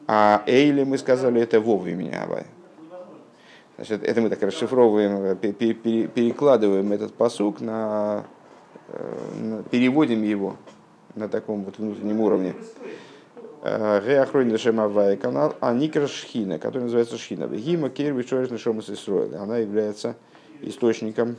А 0.08 0.44
эйли 0.46 0.84
мы 0.84 0.98
сказали, 0.98 1.42
это 1.42 1.60
вов 1.60 1.86
имени 1.88 2.14
Авая. 2.14 2.46
Значит, 3.76 4.04
это 4.04 4.22
мы 4.22 4.30
так 4.30 4.42
расшифровываем, 4.42 5.36
перекладываем 5.38 6.94
этот 6.94 7.14
посук 7.14 7.60
на, 7.60 8.26
э, 8.88 9.34
на 9.42 9.64
переводим 9.64 10.24
его 10.24 10.56
на 11.14 11.28
таком 11.28 11.64
вот 11.66 11.78
внутреннем 11.78 12.22
уровне. 12.22 12.56
Э, 13.64 14.02
Реахройна 14.06 14.58
Шемавая 14.58 15.18
канал, 15.18 15.56
а 15.60 15.74
Никра 15.74 16.08
Шхина, 16.08 16.58
который 16.58 16.84
называется 16.84 17.18
Шхина. 17.18 17.48
Гима 17.48 17.90
Керви 17.90 18.24
Чориш 18.26 18.62
Шомас 18.62 18.90
Она 19.10 19.58
является 19.58 20.16
источником 20.62 21.36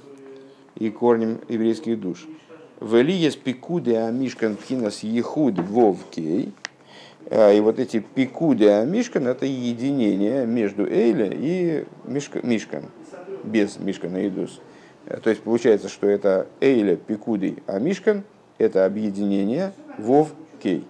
и 0.75 0.90
корнем 0.90 1.40
еврейских 1.49 1.99
душ. 1.99 2.27
Велиес 2.83 3.35
пикуды 3.37 3.96
амишкан 3.96 4.57
пхинас 4.57 5.03
ехуд 5.03 5.59
вовкей– 5.59 6.53
и 7.29 7.61
вот 7.61 7.81
эти 7.81 7.99
пикуды 7.99 8.71
Амишкан– 8.71 9.27
это 9.29 9.47
единение 9.47 10.47
между 10.47 10.87
Эйля 10.87 11.29
и 11.33 11.85
Мишкан, 12.05 12.85
без 13.43 13.79
Мишкана 13.79 14.27
Идус. 14.29 14.61
Э, 15.07 15.19
то 15.19 15.31
есть 15.31 15.43
получается, 15.43 15.89
что 15.89 16.07
это 16.07 16.47
Эйля, 16.61 16.97
Пикуды, 16.97 17.62
а 17.67 17.81
Мишкан– 17.81 18.23
это 18.59 18.85
объединение 18.85 19.73
Вов 19.99 20.33
Кей. 20.62 20.87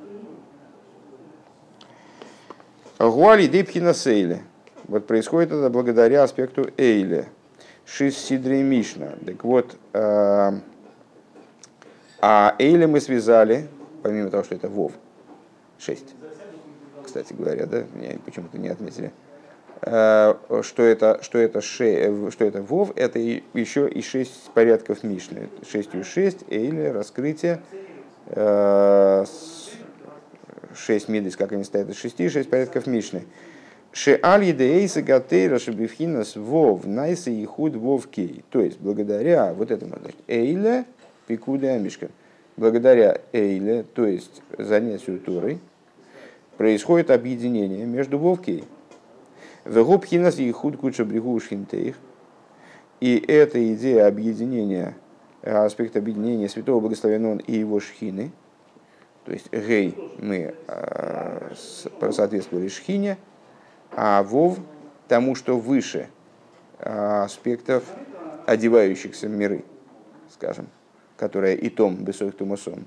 Гуали 2.98 3.46
Депхина 3.46 3.94
Сейле. 3.94 4.42
Вот 4.84 5.06
происходит 5.06 5.52
это 5.52 5.70
благодаря 5.70 6.22
аспекту 6.22 6.70
Эйле. 6.76 7.28
Шис 7.86 8.16
Сидри 8.18 8.62
Мишна. 8.62 9.12
Так 9.24 9.44
вот, 9.44 9.76
а, 9.92 10.54
а 12.20 12.56
Эйле 12.58 12.86
мы 12.86 13.00
связали, 13.00 13.68
помимо 14.02 14.30
того, 14.30 14.44
что 14.44 14.54
это 14.54 14.68
Вов, 14.68 14.92
6 15.78 16.16
кстати 17.06 17.32
говоря, 17.32 17.66
да, 17.66 17.84
меня 17.94 18.18
почему-то 18.24 18.58
не 18.58 18.68
отметили, 18.68 19.12
э, 19.82 20.34
что 20.62 20.82
это, 20.82 21.20
что 21.22 21.38
это, 21.38 21.60
ше, 21.60 22.30
что 22.30 22.44
это 22.44 22.60
вов, 22.60 22.92
это 22.96 23.18
еще 23.18 23.88
и 23.88 24.02
шесть 24.02 24.50
порядков 24.52 25.02
Мишны. 25.02 25.48
Шестью 25.66 26.04
шесть, 26.04 26.44
или 26.48 26.82
раскрытие, 26.82 27.62
э, 28.26 29.24
шесть 30.74 31.08
мидис, 31.08 31.36
как 31.36 31.52
они 31.52 31.64
стоят 31.64 31.88
из 31.88 31.96
шести, 31.96 32.28
шесть 32.28 32.50
порядков 32.50 32.86
Мишны. 32.86 33.24
Ше 33.92 34.20
аль 34.22 34.44
едеэйса 34.44 35.00
гатейра 35.00 35.58
шебифхинас 35.58 36.36
вов 36.36 36.84
найса 36.84 37.30
и 37.30 37.44
худ 37.46 37.76
вов 37.76 38.08
кей. 38.08 38.44
То 38.50 38.60
есть, 38.60 38.78
благодаря 38.78 39.54
вот 39.54 39.70
этому, 39.70 39.96
значит, 39.98 40.18
эйле 40.26 40.84
пикуде 41.26 41.70
амишка. 41.70 42.08
Благодаря 42.58 43.20
эйле, 43.32 43.84
то 43.94 44.06
есть 44.06 44.42
занятию 44.58 45.18
турой, 45.18 45.60
происходит 46.56 47.10
объединение 47.10 47.84
между 47.84 48.18
Вовкей. 48.18 48.64
Вегубхинас 49.64 50.38
и 50.38 50.50
худ 50.52 50.76
куча 50.76 51.04
брегу 51.04 51.38
шинтейх. 51.40 51.96
И 53.00 53.16
эта 53.28 53.74
идея 53.74 54.06
объединения, 54.06 54.96
аспект 55.42 55.96
объединения 55.96 56.48
Святого 56.48 56.80
Благословенного 56.80 57.38
и 57.38 57.58
его 57.58 57.80
шхины, 57.80 58.32
то 59.24 59.32
есть 59.32 59.52
гей 59.52 59.94
мы 60.18 60.54
э, 60.68 61.54
соответствовали 62.12 62.68
шхине, 62.68 63.18
а 63.90 64.22
вов 64.22 64.58
тому, 65.08 65.34
что 65.34 65.58
выше 65.58 66.08
э, 66.78 67.22
аспектов 67.24 67.84
одевающихся 68.46 69.28
миры, 69.28 69.64
скажем, 70.30 70.68
которая 71.16 71.54
и 71.54 71.68
том 71.68 71.96
бесоих 71.96 72.36
тумасом. 72.36 72.86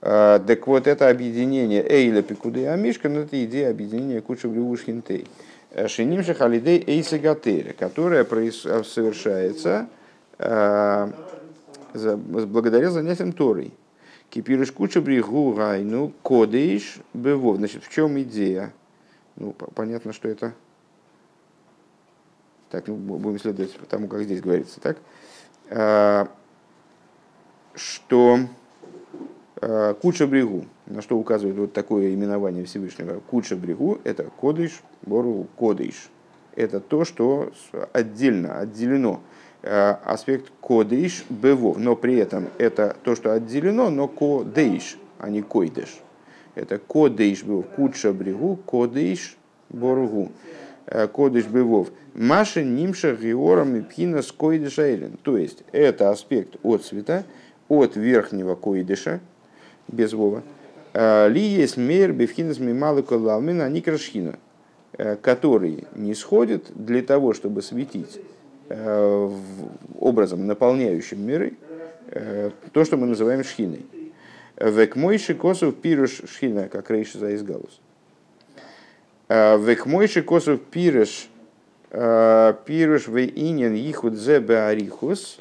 Так 0.00 0.66
вот, 0.66 0.86
это 0.86 1.10
объединение 1.10 1.86
Эйля 1.86 2.22
Пикуды 2.22 2.66
Амишка, 2.66 3.10
ну, 3.10 3.20
это 3.20 3.44
идея 3.44 3.70
объединения 3.70 4.22
Куча 4.22 4.48
Брюшхинтей. 4.48 5.26
Э, 5.70 5.88
Шинимша 5.88 6.34
Халидей 6.34 6.82
Эйса 6.86 7.18
Гатери, 7.18 7.72
которая 7.72 8.24
э, 8.24 8.50
совершается 8.84 9.88
э, 10.38 11.12
благодаря 11.94 12.90
занятиям 12.90 13.32
Торой. 13.32 13.72
Кипирыш 14.30 14.72
Куча 14.72 15.00
Бригу 15.00 15.52
Гайну 15.52 16.12
Кодейш 16.22 16.98
Бевов. 17.14 17.56
Значит, 17.56 17.84
в 17.84 17.92
чем 17.92 18.20
идея? 18.22 18.72
Ну, 19.36 19.52
понятно, 19.52 20.12
что 20.12 20.28
это... 20.28 20.54
Так, 22.70 22.86
ну, 22.86 22.94
будем 22.94 23.40
следовать 23.40 23.76
тому, 23.88 24.06
как 24.06 24.22
здесь 24.22 24.40
говорится, 24.40 24.80
так? 24.80 24.98
Что 27.74 28.38
Э, 28.38 28.46
Куча 30.00 30.26
брегу, 30.26 30.64
на 30.86 31.02
что 31.02 31.18
указывает 31.18 31.56
вот 31.58 31.72
такое 31.74 32.14
именование 32.14 32.64
Всевышнего. 32.64 33.20
Куча 33.30 33.56
брегу– 33.56 33.98
это 34.04 34.24
кодыш, 34.40 34.80
бору 35.02 35.46
кодыш. 35.56 36.10
Это 36.56 36.80
то, 36.80 37.04
что 37.04 37.52
отдельно, 37.92 38.58
отделено. 38.58 39.20
Э, 39.62 39.96
аспект 40.04 40.50
кодыш 40.62 41.26
бевов, 41.28 41.76
но 41.76 41.94
при 41.94 42.16
этом 42.16 42.48
это 42.56 42.96
то, 43.04 43.14
что 43.14 43.34
отделено, 43.34 43.90
но 43.90 44.08
кодыш, 44.08 44.96
а 45.18 45.28
не 45.28 45.42
койдыш. 45.42 46.00
Это 46.54 46.78
кодыш 46.78 47.44
был 47.44 47.62
куча 47.62 48.14
брегу, 48.14 48.56
кодыш 48.56 49.36
Боргу. 49.70 50.32
Кодыш 51.12 51.46
Бывов. 51.46 51.90
Маша 52.14 52.64
Нимша 52.64 53.14
Геором 53.14 53.76
и 53.76 53.80
Пхина 53.82 54.22
с 54.22 54.32
Койдыша 54.32 55.10
То 55.22 55.36
есть 55.36 55.62
это 55.70 56.10
аспект 56.10 56.56
от 56.64 56.84
цвета, 56.84 57.24
от 57.68 57.94
верхнего 57.94 58.56
Койдыша, 58.56 59.20
без 59.90 60.12
Вова. 60.12 60.42
Ли 60.94 61.40
есть 61.40 61.76
мейр 61.76 62.12
бифхинас 62.12 62.58
мималы 62.58 63.02
колалмина 63.02 63.68
никрашхина, 63.68 64.38
который 65.22 65.84
не 65.94 66.14
сходит 66.14 66.66
для 66.74 67.02
того, 67.02 67.32
чтобы 67.32 67.62
светить 67.62 68.20
образом, 69.98 70.46
наполняющим 70.46 71.24
миры, 71.24 71.54
то, 72.72 72.84
что 72.84 72.96
мы 72.96 73.06
называем 73.06 73.44
шхиной. 73.44 73.86
Век 74.56 74.96
мойши 74.96 75.34
косов 75.34 75.76
пируш 75.76 76.22
шхина, 76.28 76.68
как 76.68 76.90
рейши 76.90 77.18
за 77.18 77.34
изгалус. 77.34 77.80
Век 79.28 79.86
мойши 79.86 80.22
косов 80.22 80.60
пируш 80.60 81.28
пируш 81.90 83.08
в 83.08 83.18
инин 83.18 83.74
ихуд 83.74 84.14
зе 84.14 84.36
арихус. 84.38 85.38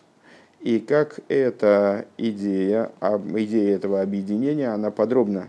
И 0.61 0.79
как 0.79 1.19
эта 1.29 2.05
идея, 2.17 2.91
идея 3.01 3.75
этого 3.75 4.01
объединения, 4.01 4.69
она 4.69 4.91
подробно 4.91 5.47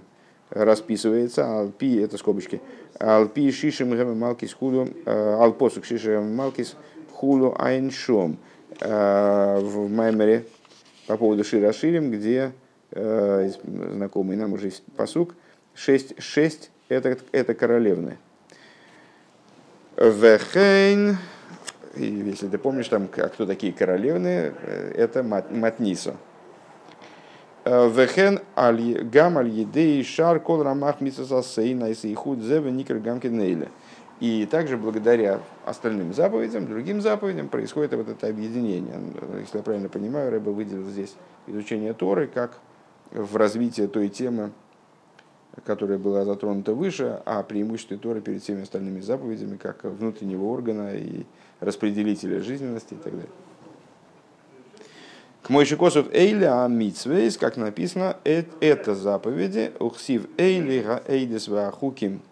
расписывается. 0.51 1.61
Алпи, 1.61 1.99
это 1.99 2.17
скобочки, 2.17 2.61
алпи 2.99 3.51
шишем 3.51 4.19
малкис 4.19 4.53
худу, 4.55 4.89
алпосук 5.07 5.85
шишем 5.85 6.35
малкис 6.35 6.77
худу 7.13 7.55
айншом. 7.59 8.39
В 8.81 9.89
Маймере 9.91 10.47
по 11.11 11.17
поводу 11.17 11.43
Шира 11.43 11.73
Ширим, 11.73 12.13
где 12.13 12.53
э, 12.93 13.51
знакомый 13.65 14.37
нам 14.37 14.53
уже 14.53 14.71
посук, 14.97 15.35
шесть, 15.75 16.15
шесть 16.23 16.71
это, 16.89 17.19
это 17.33 17.55
королевны. 17.55 18.17
Вехейн, 19.97 21.19
и 21.95 22.05
если 22.05 22.49
ты 22.49 22.59
помнишь, 22.59 22.89
там, 22.89 23.09
кто 23.09 23.47
такие 23.47 23.73
королевны, 23.73 24.53
э, 24.63 24.93
это 24.97 25.23
Матнисо. 25.23 26.17
Э, 27.65 27.89
Вехен 27.89 28.41
гам 29.11 29.39
аль 29.39 29.49
едей 29.49 30.03
шар 30.05 30.41
кол 30.41 30.63
рамах 30.63 31.01
мисасасейна 31.01 31.91
и 31.91 32.15
худ 32.15 32.41
зеве 32.41 32.71
никер 32.71 32.99
гамкинейля. 32.99 33.69
И 34.21 34.47
также 34.47 34.77
благодаря 34.77 35.41
остальным 35.65 36.13
заповедям, 36.13 36.67
другим 36.67 37.01
заповедям 37.01 37.49
происходит 37.49 37.95
вот 37.95 38.09
это 38.09 38.27
объединение. 38.29 39.01
Если 39.41 39.57
я 39.57 39.63
правильно 39.63 39.89
понимаю, 39.89 40.31
Рэба 40.31 40.51
выделил 40.51 40.85
здесь 40.85 41.15
изучение 41.47 41.95
Торы 41.95 42.27
как 42.27 42.59
в 43.13 43.37
развитии 43.37 43.87
той 43.87 44.11
темы, 44.11 44.53
которая 45.65 45.99
была 45.99 46.25
затронута 46.25 46.75
выше, 46.75 47.23
а 47.25 47.43
преимуществе 47.43 47.97
Торы 47.97 48.21
перед 48.21 48.43
всеми 48.43 48.63
остальными 48.63 49.01
заповедями, 49.01 49.57
как 49.57 49.85
внутреннего 49.85 50.45
органа 50.45 50.95
и 50.95 51.25
распределителя 51.61 52.41
жизненности 52.41 52.95
и 52.95 52.97
так 52.97 53.13
далее. 53.13 53.31
К 55.43 55.49
мой 55.49 55.67
косов 55.67 56.13
эйли 56.13 56.45
а 56.45 56.69
митсвейс, 56.69 57.37
как 57.37 57.57
написано, 57.57 58.17
это 58.25 58.95
заповеди, 58.95 59.73
ухсив 59.79 60.27
эйли 60.37 60.81
га 60.81 61.03
эйдес 61.07 61.49
хуким 61.73 62.23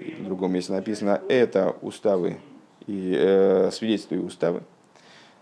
в 0.00 0.24
другом 0.24 0.52
месте 0.52 0.72
написано, 0.72 1.20
это 1.28 1.74
уставы 1.82 2.38
и 2.86 3.14
э, 3.16 3.70
свидетельства 3.72 4.14
и 4.14 4.18
уставы. 4.18 4.62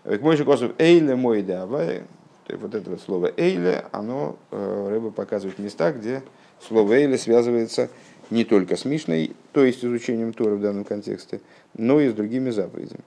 К 0.03 0.21
мой 0.21 0.37
косов 0.37 0.71
эйле 0.77 1.15
мой 1.15 1.41
давай, 1.41 2.03
вот 2.49 2.75
это 2.75 2.89
вот 2.89 3.01
слово 3.01 3.31
эйле, 3.35 3.85
оно 3.91 4.37
э, 4.51 4.87
рыба 4.89 5.11
показывает 5.11 5.59
места, 5.59 5.91
где 5.91 6.23
слово 6.65 6.93
эйле 6.93 7.17
связывается 7.17 7.89
не 8.29 8.43
только 8.43 8.75
с 8.75 8.85
Мишной, 8.85 9.35
то 9.53 9.63
есть 9.63 9.83
изучением 9.83 10.33
Тора 10.33 10.55
в 10.55 10.61
данном 10.61 10.85
контексте, 10.85 11.41
но 11.73 11.99
и 11.99 12.09
с 12.09 12.13
другими 12.13 12.49
заповедями. 12.49 13.01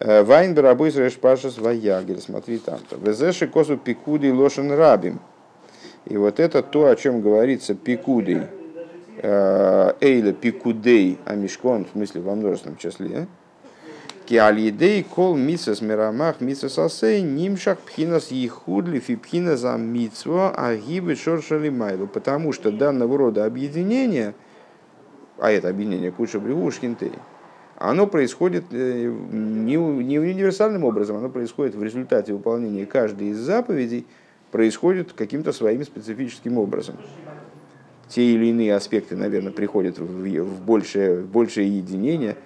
Э, 0.00 0.22
Вайн 0.24 0.54
барабой 0.54 0.90
среш 0.90 1.16
пашас 1.16 1.54
смотри 1.54 2.58
там-то. 2.58 2.96
Везеши 2.96 3.46
косу 3.46 3.76
пикуди 3.76 4.28
лошен 4.28 4.72
рабим. 4.72 5.20
И 6.06 6.16
вот 6.16 6.40
это 6.40 6.62
то, 6.62 6.86
о 6.88 6.96
чем 6.96 7.20
говорится 7.20 7.74
пикудей, 7.74 8.46
Э, 9.22 9.92
Эйля 10.00 10.32
пикудей 10.32 11.18
амишкон, 11.26 11.84
в 11.84 11.90
смысле 11.90 12.22
во 12.22 12.34
множественном 12.34 12.78
числе. 12.78 13.26
Киалидей 14.24 15.02
кол 15.02 15.36
мисас 15.36 15.82
мирамах 15.82 16.40
мисас 16.40 16.78
асей 16.78 17.20
нимшах 17.20 17.78
пхинас 17.80 18.30
ехудли 18.30 18.98
фи 18.98 19.16
пхинас 19.16 19.64
амитсво 19.64 20.52
агибы 20.52 21.16
шоршали 21.16 21.68
майлу. 21.68 22.06
Потому 22.06 22.52
что 22.54 22.70
данного 22.70 23.18
рода 23.18 23.44
объединение, 23.44 24.32
а 25.38 25.50
это 25.50 25.68
объединение 25.68 26.12
куча 26.12 26.40
бревушкинтей, 26.40 27.12
оно 27.80 28.06
происходит 28.06 28.64
э, 28.70 29.06
не, 29.32 29.76
не 29.76 30.18
универсальным 30.18 30.84
образом, 30.84 31.16
оно 31.16 31.30
происходит 31.30 31.74
в 31.74 31.82
результате 31.82 32.32
выполнения 32.32 32.86
каждой 32.86 33.28
из 33.28 33.38
заповедей, 33.38 34.06
происходит 34.52 35.12
каким-то 35.14 35.52
своим 35.52 35.82
специфическим 35.82 36.58
образом 36.58 36.96
те 38.10 38.22
или 38.22 38.46
иные 38.46 38.74
аспекты, 38.74 39.16
наверное, 39.16 39.52
приходят 39.52 39.98
в 39.98 40.64
большее, 40.64 41.22
в 41.22 41.28
большее 41.28 41.78
единение. 41.78 42.36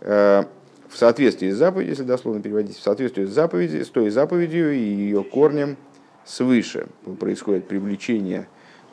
Э, 0.00 0.44
в 0.88 0.96
соответствии 0.96 1.50
с 1.50 1.56
заповедью, 1.56 1.90
если 1.90 2.02
дословно 2.02 2.42
переводить, 2.42 2.76
в 2.76 2.82
соответствии 2.82 3.24
с, 3.24 3.30
заповедью, 3.30 3.84
с 3.84 3.88
той 3.88 4.10
заповедью 4.10 4.72
и 4.72 4.80
ее 4.80 5.22
корнем 5.22 5.76
свыше 6.24 6.88
происходит 7.20 7.68
привлечение 7.68 8.48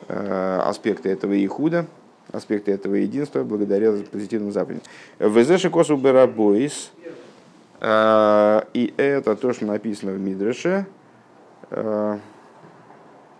э, 0.06 0.60
аспекта 0.64 1.08
этого 1.08 1.32
ихуда, 1.44 1.86
аспекта 2.32 2.70
этого 2.70 2.94
единства 2.94 3.42
благодаря 3.42 3.92
позитивным 4.10 4.52
заповедям. 4.52 4.84
Везеши 5.18 5.70
косу 5.70 5.96
берабоис, 5.96 6.92
э, 7.80 8.60
и 8.74 8.94
это 8.96 9.36
то, 9.36 9.52
что 9.52 9.66
написано 9.66 10.12
в 10.12 10.20
Мидреше, 10.20 10.86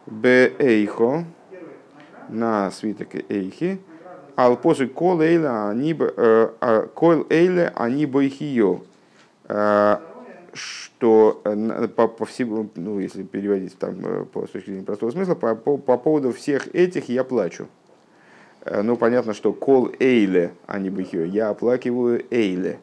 Бейхо, 0.07 1.25
на 2.29 2.71
свиток 2.71 3.15
Эйхи, 3.29 3.81
ал 4.37 4.57
после 4.57 4.87
кол 4.87 5.21
эйле 5.21 5.49
они 5.49 5.97
э, 5.99 6.49
а, 6.61 6.87
кол 6.87 7.27
эйле 7.29 7.73
они 7.75 8.07
бойхио, 8.07 8.81
э, 9.49 9.97
что 10.53 11.41
э, 11.45 11.89
по, 11.89 12.09
по 12.09 12.25
всему, 12.25 12.71
ну, 12.75 12.99
если 12.99 13.23
переводить 13.23 13.77
там 13.79 14.27
по 14.33 14.47
с 14.47 14.51
точки 14.51 14.71
зрения 14.71 14.85
простого 14.85 15.11
смысла, 15.11 15.35
по, 15.35 15.55
по, 15.55 15.77
по 15.77 15.97
поводу 15.99 16.33
всех 16.33 16.75
этих 16.75 17.09
я 17.09 17.25
плачу. 17.25 17.69
Ну, 18.71 18.97
понятно, 18.97 19.35
что 19.35 19.53
кол 19.53 19.91
эйле, 19.99 20.53
а 20.67 20.79
не 20.79 20.91
бихио, 20.91 21.25
я 21.25 21.49
оплакиваю 21.51 22.25
эйле. 22.31 22.81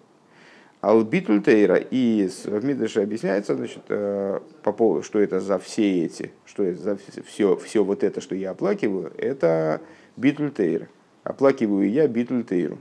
Албитуль 0.85 1.41
Тейра. 1.41 1.77
И 1.77 2.29
в 2.45 2.63
Мидрше 2.63 3.01
объясняется, 3.01 3.55
значит, 3.55 3.81
э, 3.89 4.39
по 4.61 4.71
поводу, 4.71 5.01
что 5.01 5.19
это 5.19 5.39
за 5.39 5.57
все 5.57 6.05
эти, 6.05 6.31
что 6.45 6.63
это 6.63 6.79
за 6.79 6.97
все, 7.25 7.55
все 7.55 7.83
вот 7.83 8.03
это, 8.03 8.21
что 8.21 8.35
я 8.35 8.51
оплакиваю, 8.51 9.11
это 9.17 9.81
Битуль 10.15 10.51
Тейра. 10.51 10.87
Оплакиваю 11.23 11.89
я 11.89 12.07
Битуль 12.07 12.43
Тейру. 12.43 12.77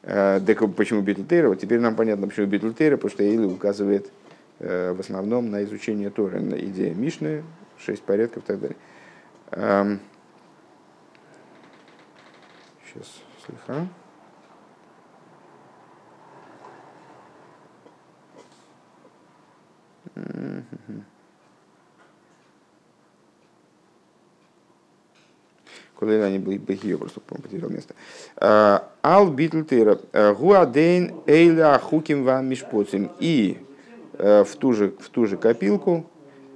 Так 0.00 0.62
э, 0.62 0.68
почему 0.68 1.02
Битуль 1.02 1.26
Тейра? 1.26 1.48
Вот 1.48 1.60
теперь 1.60 1.80
нам 1.80 1.94
понятно, 1.94 2.28
почему 2.28 2.46
Битуль 2.46 2.72
Тейра, 2.72 2.96
потому 2.96 3.10
что 3.10 3.22
Эйли 3.22 3.44
указывает 3.44 4.10
э, 4.60 4.94
в 4.94 5.00
основном 5.00 5.50
на 5.50 5.64
изучение 5.64 6.08
Торы, 6.08 6.40
на 6.40 6.54
идея 6.54 6.94
Мишны, 6.94 7.42
шесть 7.78 8.02
порядков 8.02 8.44
и 8.44 8.46
так 8.46 8.60
далее. 8.60 9.98
Сейчас, 12.96 13.22
они 26.00 26.38
были 26.38 26.58
бахио, 26.58 26.98
просто 26.98 27.20
потерял 27.20 27.70
место. 27.70 27.94
А, 28.36 28.90
Ал 29.02 29.30
битлтейра. 29.30 29.98
Гуадейн 30.12 31.14
эйля 31.26 31.78
хуким 31.78 32.24
вам 32.24 32.48
мишпоцим. 32.48 33.10
И 33.18 33.58
э, 34.14 34.44
в 34.44 34.56
ту, 34.56 34.72
же, 34.72 34.90
в 34.98 35.08
ту 35.08 35.26
же 35.26 35.36
копилку 35.36 36.06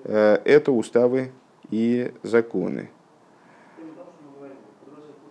э, 0.04 0.38
это 0.44 0.72
уставы 0.72 1.32
и 1.70 2.12
законы. 2.22 2.90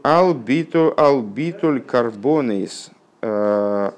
Албитуль 0.10 0.94
албитуль 0.98 1.82
карбонейс. 1.82 2.90
Э, 3.22 3.92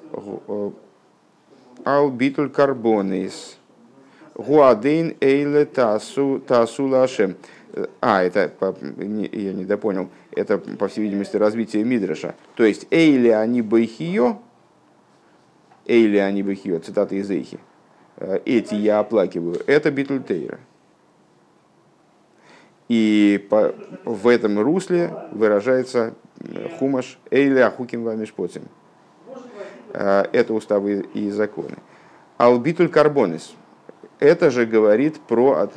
албитуль 1.86 2.50
карбонейс. 2.50 3.58
Гуадейн 4.36 5.16
эйле 5.22 5.64
тасу 5.64 6.42
тасу 6.46 6.88
лашем. 6.88 7.38
А, 8.02 8.24
это, 8.24 8.52
я 9.00 9.54
не 9.54 9.64
допонял, 9.64 10.10
это, 10.36 10.58
по 10.58 10.90
всей 10.90 11.04
видимости, 11.04 11.38
развитие 11.38 11.86
Мидраша. 11.86 12.36
То 12.56 12.66
есть, 12.66 12.88
эйли 12.92 13.30
они 13.30 13.62
байхио, 13.62 14.40
эйли 15.86 16.18
они 16.18 16.44
байхио, 16.44 16.80
цитата 16.80 17.16
из 17.16 17.32
Эйхи, 17.32 17.60
эти 18.44 18.76
я 18.76 19.00
оплакиваю, 19.00 19.62
это 19.66 19.90
Битлтейра. 19.90 20.60
И 22.92 23.48
по, 23.50 23.74
в 24.04 24.28
этом 24.28 24.60
русле 24.60 25.14
выражается 25.32 26.14
хумаш 26.78 27.20
эйля 27.32 27.68
ахуким 27.68 28.04
вамишпотим. 28.04 28.64
Это 29.94 30.54
уставы 30.54 31.06
и 31.14 31.30
законы. 31.30 31.78
Албитуль 32.36 32.90
карбонис. 32.90 33.54
Это 34.20 34.52
же 34.52 34.66
говорит 34.66 35.22
про, 35.22 35.70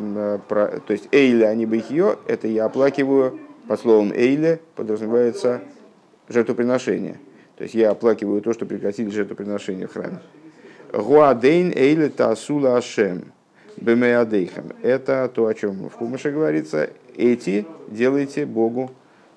про 0.49 0.81
то 0.81 0.93
есть 0.93 1.07
эйля 1.13 1.51
они 1.51 1.67
бихио, 1.67 2.17
это 2.27 2.49
я 2.49 2.65
оплакиваю, 2.65 3.39
по 3.69 3.77
словам 3.77 4.11
эйля 4.13 4.59
подразумевается 4.75 5.61
жертвоприношение. 6.29 7.21
То 7.55 7.63
есть 7.63 7.77
я 7.77 7.93
оплакиваю 7.93 8.43
то, 8.43 8.53
что 8.53 8.67
прекратили 8.67 9.11
жертвоприношение 9.11 9.87
в 9.87 9.93
храме. 9.93 10.19
Гуадейн 10.93 11.71
эйле 11.77 12.09
тасула 12.09 12.77
ашем 12.77 13.27
бемеадейхам. 13.77 14.73
Это 14.83 15.31
то, 15.33 15.47
о 15.47 15.55
чем 15.55 15.89
в 15.89 15.93
Хумаше 15.93 16.31
говорится. 16.31 16.91
Эти 17.17 17.67
делайте 17.89 18.47
Богу 18.47 18.91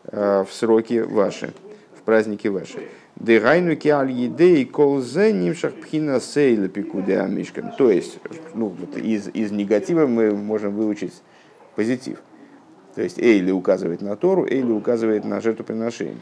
э, 0.06 0.44
в 0.48 0.54
сроки 0.54 1.00
ваши, 1.00 1.54
в 1.96 2.02
праздники 2.04 2.48
ваши. 2.48 2.80
Дегайну 3.16 3.76
киаль 3.76 4.12
едей 4.12 4.66
колзе 4.66 5.34
нимшах 5.34 5.74
пхина 5.74 6.20
сейла 6.20 6.68
пикуде 6.68 7.20
амишкан. 7.20 7.72
То 7.78 7.90
есть, 7.90 8.20
ну, 8.54 8.68
вот 8.68 8.96
из, 8.98 9.28
из 9.30 9.52
негатива 9.52 10.06
мы 10.06 10.32
можем 10.32 10.76
выучить 10.76 11.14
позитив. 11.76 12.20
То 12.94 13.04
есть 13.04 13.20
Эйли 13.20 13.52
указывает 13.52 14.02
на 14.02 14.16
Тору, 14.16 14.48
Эйли 14.48 14.72
указывает 14.72 15.24
на 15.24 15.40
жертвоприношение, 15.40 16.16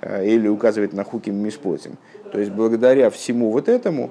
э, 0.00 0.24
Эйли 0.24 0.48
указывает 0.48 0.92
на 0.92 1.04
хуким 1.04 1.36
миспотим. 1.36 1.98
То 2.32 2.38
есть 2.38 2.52
благодаря 2.52 3.10
всему 3.10 3.50
вот 3.50 3.68
этому, 3.68 4.10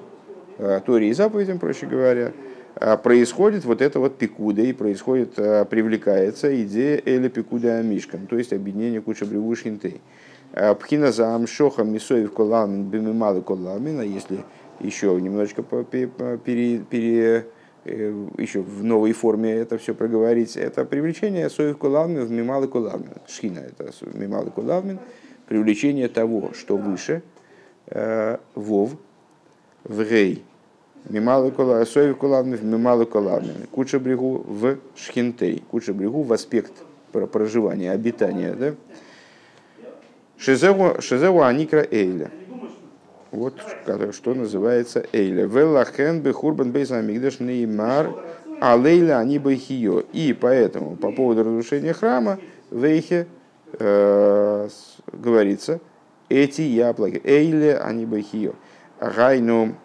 э, 0.58 0.82
Торе 0.86 1.10
и 1.10 1.14
заповедям, 1.14 1.60
проще 1.60 1.86
говоря, 1.86 2.32
происходит 3.04 3.66
вот 3.66 3.82
это 3.82 4.00
вот 4.00 4.18
пикуда 4.18 4.62
и 4.62 4.74
происходит, 4.74 5.36
привлекается 5.36 6.64
идея 6.64 7.02
Эля 7.06 7.30
пикуда 7.30 7.80
амишкан, 7.80 8.28
то 8.28 8.38
есть 8.38 8.54
объединение 8.54 9.02
куча 9.02 9.26
бревушинтей. 9.26 10.02
Пхина 10.80 11.12
за 11.12 11.36
амшоха 11.36 11.84
мисоев 11.84 12.34
коламин 12.34 12.86
бимималы 12.86 13.42
коламина, 13.42 14.02
если 14.02 14.44
еще 14.80 15.20
немножечко 15.20 15.64
пере, 15.64 16.80
пере, 16.80 17.48
э, 17.86 18.26
еще 18.38 18.62
в 18.62 18.84
новой 18.84 19.14
форме 19.14 19.52
это 19.52 19.78
все 19.78 19.94
проговорить, 19.94 20.58
это 20.58 20.86
привлечение 20.86 21.50
соев 21.50 21.78
кулавмин 21.78 22.26
в 22.26 22.32
мималы 22.32 22.68
кулавмин. 22.68 23.14
Шхина 23.28 23.60
это 23.60 23.92
мималы 24.14 24.52
кулавмин, 24.52 25.00
привлечение 25.48 26.08
того, 26.08 26.52
что 26.54 26.78
выше, 26.78 27.24
э, 27.88 28.38
вов, 28.56 28.92
в 29.84 30.02
рей, 30.02 30.44
мималы 31.10 31.52
кулавмин, 31.52 31.86
соев 31.86 32.18
кулавмин 32.18 32.58
в 32.58 32.64
мималы 32.64 33.06
кулавмин, 33.06 33.68
куча 33.72 34.00
брегу 34.00 34.44
в 34.48 34.78
шхинтей, 34.96 35.64
куча 35.70 35.94
брегу 35.94 36.24
в 36.24 36.34
аспект 36.34 36.74
проживания, 37.12 37.92
обитания, 37.92 38.54
да? 38.54 38.74
Шизеу 40.38 41.42
Аникра 41.42 41.88
Эйля. 41.90 42.32
Вот 43.32 43.56
что 44.12 44.34
называется 44.34 45.06
Эйля. 45.14 45.46
Веллахен 45.46 46.22
бехурбан 46.22 46.72
бейза 46.72 47.02
мигдаш 47.02 47.40
неймар 47.40 48.14
алейля 48.60 49.20
они 49.20 49.40
бейхио. 49.40 50.02
И 50.12 50.34
поэтому 50.34 50.96
по 50.96 51.12
поводу 51.12 51.44
разрушения 51.44 51.94
храма 51.94 52.40
в 52.70 52.84
Эйхе 52.84 53.28
э, 53.80 54.70
говорится 55.12 55.80
эти 56.30 56.62
яблоки. 56.62 57.22
Эйле 57.24 57.78
они 57.78 58.06
бейхио. 58.06 58.54
Гайну 59.00 59.76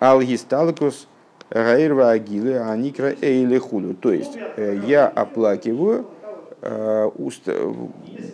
алгисталкус 0.00 1.06
гайрва 1.50 2.10
агилы 2.10 2.58
аникра 2.58 3.14
эйле 3.20 3.60
худу. 3.60 3.94
То 3.94 4.12
есть 4.12 4.36
э, 4.56 4.80
я 4.84 5.06
оплакиваю 5.06 6.06
Э, 6.62 7.10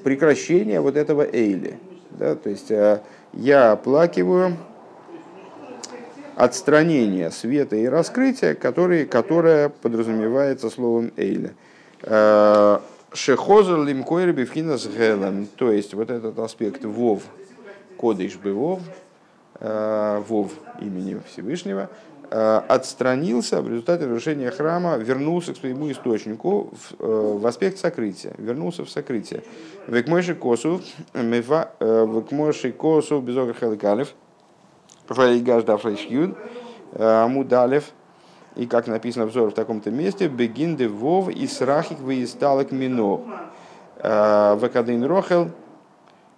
прекращение 0.02 0.80
вот 0.80 0.96
этого 0.96 1.22
эйли. 1.22 1.78
Да, 2.10 2.34
то 2.34 2.50
есть 2.50 2.70
э, 2.72 3.00
я 3.32 3.72
оплакиваю 3.72 4.56
отстранение 6.34 7.30
света 7.30 7.76
и 7.76 7.86
раскрытия, 7.86 8.54
которые, 8.54 9.06
которое 9.06 9.68
подразумевается 9.68 10.70
словом 10.70 11.12
эйли. 11.16 11.54
Э, 12.02 12.80
Шехозер 13.12 13.84
лимкойр 13.84 14.32
бифхинас 14.32 14.86
гелем, 14.88 15.46
то 15.54 15.70
есть 15.70 15.94
вот 15.94 16.10
этот 16.10 16.38
аспект 16.40 16.84
вов, 16.84 17.22
кодыш 17.96 18.36
бы 18.36 18.52
вов, 19.60 20.28
вов 20.28 20.52
имени 20.80 21.20
Всевышнего, 21.26 21.88
Э, 22.28 22.60
отстранился 22.66 23.62
в 23.62 23.68
результате 23.68 24.06
разрушения 24.06 24.50
храма, 24.50 24.96
вернулся 24.96 25.54
к 25.54 25.58
своему 25.58 25.92
источнику 25.92 26.72
в, 26.72 26.94
э, 26.98 27.38
в 27.38 27.46
аспект 27.46 27.78
сокрытия, 27.78 28.32
вернулся 28.38 28.84
в 28.84 28.90
сокрытие. 28.90 29.44
Векмойши 29.86 30.34
косу, 30.34 30.80
э, 31.14 31.22
векмойши 31.22 32.72
косу 32.72 33.20
безогр 33.20 33.54
хеликалев, 33.54 34.12
фаигаш 35.06 35.62
да 35.62 35.76
флешьюд, 35.76 36.36
амудалев, 36.98 37.84
и 38.56 38.66
как 38.66 38.88
написано 38.88 39.26
взор 39.26 39.50
в 39.50 39.54
таком-то 39.54 39.92
месте, 39.92 40.26
бегин 40.26 40.74
де 40.74 40.88
вов 40.88 41.28
и 41.28 41.46
срахик 41.46 42.00
выисталок 42.00 42.72
мино. 42.72 43.20
Векадин 44.02 45.04
рохел, 45.04 45.50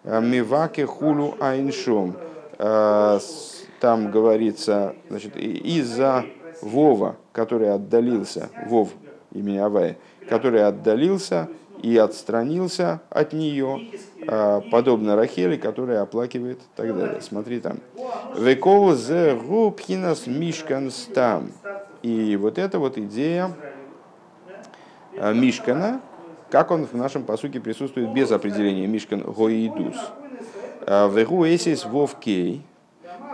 миваке 0.04 0.84
хулу 0.84 1.34
айншом 1.40 2.14
там 2.58 4.10
говорится, 4.10 4.96
значит, 5.08 5.36
из-за 5.36 6.24
Вова, 6.62 7.16
который 7.32 7.72
отдалился, 7.72 8.50
Вов 8.66 8.90
имени 9.32 9.58
Авая, 9.58 9.96
который 10.28 10.64
отдалился 10.64 11.48
и 11.82 11.96
отстранился 11.96 13.00
от 13.10 13.32
нее, 13.32 13.88
а, 14.26 14.60
подобно 14.60 15.16
Рахели, 15.16 15.56
которая 15.56 16.02
оплакивает 16.02 16.58
и 16.58 16.76
так 16.76 16.96
далее. 16.96 17.20
Смотри 17.20 17.60
там. 17.60 17.78
Векол 18.36 18.94
зе 18.94 19.36
губхинас 19.36 20.26
мишканстам. 20.26 21.52
И 22.02 22.36
вот 22.36 22.58
эта 22.58 22.78
вот 22.78 22.98
идея 22.98 23.52
а, 25.18 25.32
Мишкана, 25.32 26.00
как 26.50 26.70
он 26.70 26.86
в 26.86 26.94
нашем 26.94 27.24
посуке 27.24 27.60
присутствует 27.60 28.12
без 28.12 28.30
определения 28.32 28.86
Мишкан 28.86 29.20
Гоидус. 29.20 29.96
А, 30.86 31.08
Вегу 31.08 31.44
эсис 31.44 31.84
вовкей, 31.84 32.62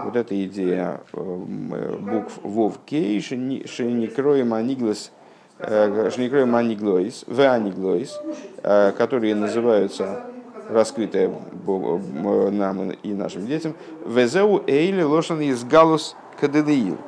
вот 0.05 0.17
эта 0.17 0.45
идея 0.45 1.01
э, 1.13 1.97
букв 2.01 2.39
Вов 2.43 2.79
Кей, 2.85 3.21
Шеникроем 3.21 4.55
Аниглес, 4.55 5.13
э, 5.59 6.11
Шеникроем 6.11 6.55
Аниглоис, 6.55 7.25
В 7.27 7.41
Аниглоис, 7.41 8.21
э, 8.63 8.93
которые 8.93 9.35
называются 9.35 10.25
раскрытые 10.69 11.31
нам 11.67 12.91
и 12.91 13.13
нашим 13.13 13.47
детям, 13.47 13.75
Везеу 14.07 14.63
Эйли 14.67 15.03
Лошан 15.03 15.41
из 15.43 15.63
Галус 15.65 16.17
Кадедеил. 16.41 16.99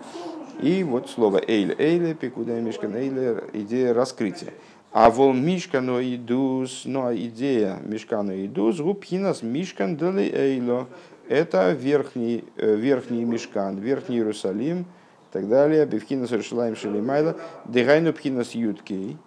И 0.60 0.84
вот 0.84 1.10
слово 1.10 1.40
Эйль, 1.46 1.74
Эйле, 1.78 2.14
Пикуда 2.14 2.52
Мишкан 2.52 2.94
Эйле, 2.94 3.44
идея 3.52 3.92
раскрытия. 3.92 4.52
А 4.98 5.10
вол 5.10 5.34
Мишкано 5.34 6.00
идус, 6.00 6.86
но 6.86 7.14
идея 7.14 7.80
Мишкано 7.84 8.46
идус, 8.46 8.80
губхинас 8.80 9.42
Мишкан 9.42 9.98
дали 9.98 10.22
Эйло 10.34 10.86
это 11.28 11.72
верхний, 11.72 12.44
э, 12.56 12.76
верхний 12.76 13.26
Мешкан, 13.26 13.76
верхний 13.76 14.16
Иерусалим 14.16 14.80
и 14.80 15.32
так 15.32 15.50
далее. 15.50 15.84
Бевхинас 15.84 16.32
Рашилаем 16.32 16.76
Шелимайла, 16.76 17.36
Дегайну 17.66 18.14
Пхинас 18.14 18.54
Юткей, 18.54 19.18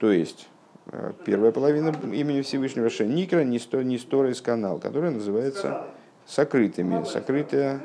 то 0.00 0.12
есть 0.12 0.48
э, 0.92 1.12
первая 1.24 1.50
половина 1.50 1.94
имени 2.12 2.42
Всевышнего 2.42 2.90
Шеникра, 2.90 3.42
Нисторис 3.42 4.42
канал, 4.42 4.78
который 4.80 5.12
называется 5.12 5.86
сокрытыми, 6.26 7.04
сокрытая, 7.04 7.80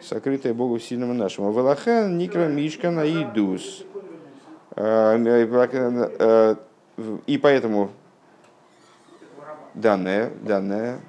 сокрытая 0.00 0.54
Богу 0.54 0.78
сильному 0.78 1.14
нашему. 1.14 1.50
Валахан 1.50 2.16
Никра 2.16 2.46
Мишкана 2.46 3.00
Идус. 3.10 3.84
Э, 4.76 6.56
и 7.26 7.38
поэтому 7.38 7.90
данная, 9.74 10.30
данная 10.42 11.00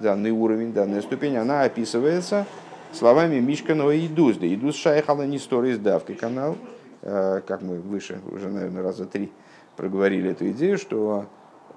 данный 0.00 0.30
уровень, 0.30 0.72
данная 0.72 1.02
ступень, 1.02 1.36
она 1.36 1.62
описывается 1.62 2.46
словами 2.92 3.38
Мишканова 3.40 3.96
Идус. 3.96 4.36
Да 4.36 4.46
Идус 4.46 4.76
шайхала 4.76 5.22
не 5.22 5.38
сторис 5.38 5.78
давкой 5.78 6.16
канал, 6.16 6.56
э, 7.02 7.40
как 7.46 7.62
мы 7.62 7.78
выше 7.78 8.20
уже, 8.30 8.48
наверное, 8.48 8.82
раза 8.82 9.06
три 9.06 9.32
проговорили 9.76 10.30
эту 10.30 10.50
идею, 10.50 10.78
что 10.78 11.26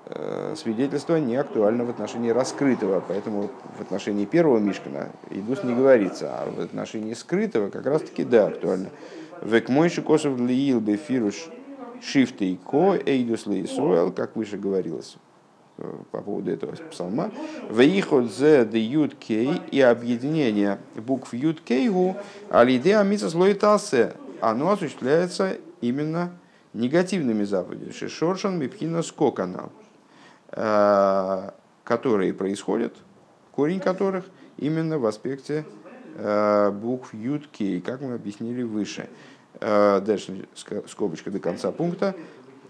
э, 0.07 0.53
свидетельство 0.57 1.15
не 1.15 1.35
актуально 1.35 1.85
в 1.85 1.89
отношении 1.89 2.29
раскрытого, 2.29 3.01
поэтому 3.07 3.49
в 3.77 3.81
отношении 3.81 4.25
первого 4.25 4.59
Мишкана 4.59 5.09
Идус 5.29 5.63
не 5.63 5.73
говорится, 5.73 6.31
а 6.31 6.51
в 6.51 6.59
отношении 6.59 7.13
скрытого 7.13 7.69
как 7.69 7.85
раз-таки 7.85 8.23
да, 8.23 8.47
актуально. 8.47 8.89
Век 9.41 9.69
мойши 9.69 10.01
косов 10.01 10.39
лиил 10.39 10.79
бефируш 10.79 11.49
шифты 12.01 12.57
ко 12.65 12.95
эйдус 12.95 13.45
лейсруэл, 13.45 14.11
как 14.11 14.35
выше 14.35 14.57
говорилось 14.57 15.17
по 16.11 16.21
поводу 16.21 16.51
этого 16.51 16.73
псалма. 16.89 17.31
Вейхот 17.69 18.31
зе 18.31 18.65
де 18.65 18.79
ют 18.79 19.15
кей 19.15 19.61
и 19.71 19.81
объединение 19.81 20.79
букв 20.95 21.33
ют 21.33 21.61
кейгу 21.61 22.15
алиде 22.49 22.95
амица 22.97 23.29
слоитасе. 23.29 24.13
Оно 24.41 24.71
осуществляется 24.71 25.57
именно 25.81 26.31
негативными 26.73 27.43
заповедями, 27.43 27.91
шишоршан 27.91 28.59
мипхина 28.59 29.01
скоканал, 29.01 29.71
э, 30.51 31.49
которые 31.83 32.33
происходят, 32.33 32.93
корень 33.51 33.79
которых 33.79 34.25
именно 34.57 34.99
в 34.99 35.05
аспекте 35.05 35.65
э, 35.65 35.94
букв 36.15 37.13
Юд 37.13 37.47
Кей, 37.47 37.81
как 37.81 38.01
мы 38.01 38.13
объяснили 38.13 38.63
выше. 38.63 39.09
Э, 39.59 40.01
дальше 40.05 40.47
скобочка 40.87 41.31
до 41.31 41.39
конца 41.39 41.71
пункта. 41.71 42.15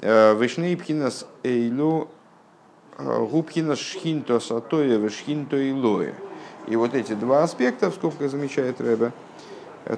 Вишней 0.02 0.76
пхинас 0.76 1.26
эйлу 1.44 2.10
губхинас 2.98 3.80
шхинто 3.80 4.40
сатоя 4.40 4.98
вишхинто 4.98 5.58
илоя. 5.70 6.14
И 6.68 6.76
вот 6.76 6.96
эти 6.96 7.14
два 7.14 7.44
аспекта, 7.44 7.92
в 7.92 7.96
скобках 7.96 8.32
замечает 8.32 8.82
Рэбе, 8.82 9.12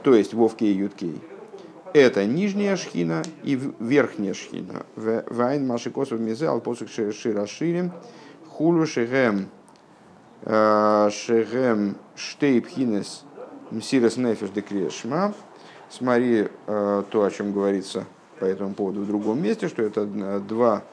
то 0.04 0.14
есть 0.14 0.34
Вовкей 0.34 0.74
и 0.74 0.78
Юткей, 0.78 1.22
это 1.94 2.26
нижняя 2.26 2.76
шхина 2.76 3.24
и 3.44 3.60
верхняя 3.80 4.34
шхина. 4.34 4.86
Вайн 4.96 5.66
машикосов 5.66 6.20
мизе 6.20 6.48
алпосук 6.48 6.90
шираширим 6.90 7.92
хулу 8.50 8.86
шегем 8.86 9.50
э, 10.44 11.10
шегем 11.12 11.96
штейпхинес 12.16 13.24
мсирес 13.72 14.18
нефеш 14.18 14.50
декрешма. 14.50 15.34
Смотри 15.90 16.48
э, 16.68 17.04
то, 17.10 17.24
о 17.24 17.32
чем 17.32 17.54
говорится 17.54 18.06
по 18.40 18.46
этому 18.46 18.74
поводу 18.74 19.02
в 19.02 19.08
другом 19.08 19.42
месте, 19.42 19.68
что 19.68 19.82
это 19.82 20.06
два 20.40 20.84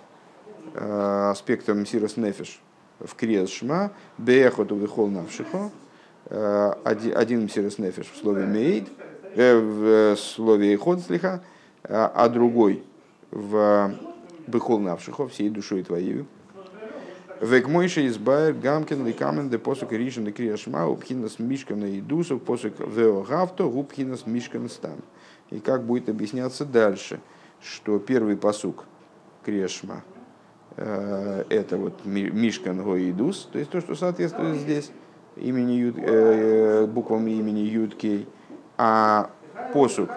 э, 0.75 1.31
аспекта 1.31 1.75
мсирес 1.75 2.17
нефеш 2.17 2.61
в 3.01 3.15
криес 3.15 3.51
шма, 3.51 3.91
беехоту 4.19 4.77
вихол 4.77 5.09
навшихо, 5.09 5.73
один 6.31 7.45
мсирес 7.45 7.79
нефеш 7.79 8.07
в 8.07 8.17
слове 8.17 8.47
мейд, 8.47 8.89
в 9.35 10.17
слове 10.17 10.77
ход 10.79 11.01
слиха, 11.01 11.43
а 11.83 12.29
другой 12.29 12.85
в 13.31 13.93
бихол 14.47 14.79
навшихо, 14.79 15.29
всей 15.29 15.51
душой 15.51 15.83
твоей. 15.83 16.25
Век 17.41 17.69
мойши 17.69 18.07
избайр 18.07 18.55
гамкин 18.55 19.07
ликамен 19.07 19.49
де 19.49 19.59
посук 19.59 19.93
ришен 19.93 20.25
де 20.25 20.33
криашма 20.33 20.87
упхинас 20.87 21.39
мишкана 21.39 21.85
и 21.85 22.01
дусов 22.01 22.43
посук 22.43 22.75
вео 22.79 23.23
гавто 23.23 23.67
упхинас 23.67 24.27
мишкан 24.27 24.69
стам. 24.69 24.99
И 25.51 25.59
как 25.59 25.85
будет 25.85 26.09
объясняться 26.09 26.65
дальше, 26.65 27.21
что 27.61 27.99
первый 27.99 28.37
посук 28.37 28.85
криашма 29.45 30.05
э, 30.77 31.45
это 31.49 31.77
вот 31.77 32.05
мишкан 32.05 32.83
гоидус, 32.83 33.49
то 33.53 33.59
есть 33.59 33.71
то, 33.71 33.81
что 33.81 33.95
соответствует 33.95 34.57
здесь 34.57 34.91
имени 35.37 35.73
Юд, 35.73 35.97
э, 35.99 36.87
буквам 36.87 37.27
имени 37.27 37.61
Юдкей, 37.61 38.29
а 38.79 39.31
посук 39.73 40.11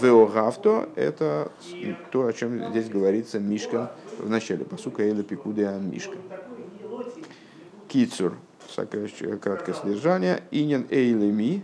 Веогавто– 0.00 0.88
это 0.96 1.52
то, 2.10 2.26
о 2.26 2.32
чем 2.32 2.70
здесь 2.70 2.88
говорится 2.88 3.38
Мишка 3.38 3.92
в 4.18 4.28
начале 4.28 4.64
посука 4.64 5.02
Эйла 5.02 5.22
Пикудеа 5.22 5.78
Мишка. 5.78 6.16
Кицур, 7.94 8.34
краткое 9.40 9.72
содержание. 9.72 10.42
Инин 10.50 10.84
эйле 10.90 11.30
ми. 11.30 11.62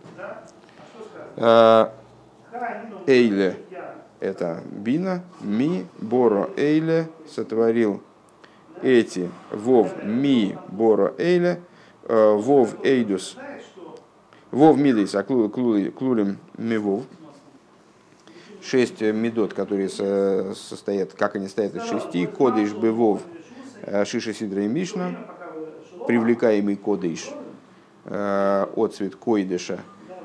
А, 1.36 1.92
эйле– 3.08 3.56
это 4.20 4.62
бина. 4.70 5.24
Ми, 5.40 5.86
боро 6.00 6.48
эйле 6.56 7.08
сотворил 7.28 8.00
эти. 8.80 9.28
Вов 9.50 10.04
ми, 10.04 10.56
боро 10.68 11.14
эйле. 11.18 11.62
А, 12.04 12.36
вов 12.36 12.76
эйдус. 12.84 13.36
Вов 14.52 14.78
мидейс, 14.78 15.16
а 15.16 15.24
клулим 15.24 16.38
ми 16.56 16.78
вов. 16.78 17.06
Шесть 18.62 19.00
медот, 19.00 19.52
которые 19.52 19.88
состоят, 19.88 21.12
как 21.12 21.34
они 21.34 21.48
стоят 21.48 21.74
из 21.74 21.82
шести. 21.88 22.24
Кодыш 22.26 22.72
бывов 22.72 23.20
шиша 24.04 24.32
сидра 24.32 24.62
и 24.62 24.68
мишна 24.68 25.16
привлекаемый 26.10 26.74
кодыш, 26.74 27.30
э, 28.04 28.66
отцвет 28.74 29.14
койдыша, 29.14 29.78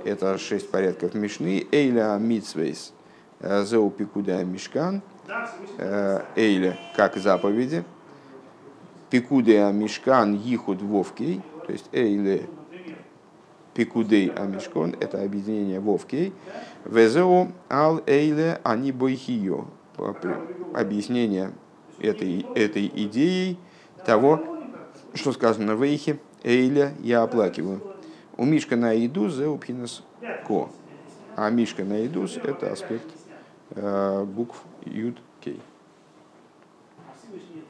это 0.04 0.36
шесть 0.40 0.72
порядков 0.72 1.14
Мишны, 1.14 1.68
Эйля 1.72 2.18
Мицвейс, 2.20 2.92
э, 3.40 3.64
Зеу 3.66 3.92
Пикуда 3.92 4.44
Мишкан, 4.44 5.04
э, 5.78 6.22
Эйля 6.36 6.76
как 6.96 7.18
заповеди, 7.18 7.84
Пикудея 9.12 9.72
Мишкан 9.72 10.34
Ихуд 10.34 10.82
Вовкей, 10.82 11.44
то 11.68 11.72
есть 11.72 11.86
Эйля 11.92 12.42
Пикудей 13.76 14.30
Амишкон, 14.30 14.96
это 15.00 15.22
объединение 15.22 15.80
Вовкей, 15.80 16.34
Везеу 16.86 17.52
Ал 17.70 18.02
Эйле 18.08 18.60
Ани 18.64 18.92
Бойхио, 18.92 19.66
объяснение 20.74 21.52
этой, 22.00 22.44
этой 22.56 22.88
идеей 22.88 23.60
того, 24.04 24.55
что 25.16 25.32
сказано 25.32 25.76
в 25.76 25.84
Эйхе, 25.84 26.20
Эйля, 26.44 26.94
я 27.02 27.24
оплакиваю. 27.24 27.82
У 28.38 28.46
Мишка 28.46 28.76
на 28.76 28.94
Идус, 28.94 29.34
Зеупхинес 29.34 30.04
Ко. 30.48 30.70
А 31.36 31.50
Мишка 31.50 31.84
на 31.84 32.06
Идус– 32.06 32.38
это 32.44 32.72
аспект 32.72 33.08
э, 33.72 34.24
букв 34.26 34.62
Юд 34.86 35.18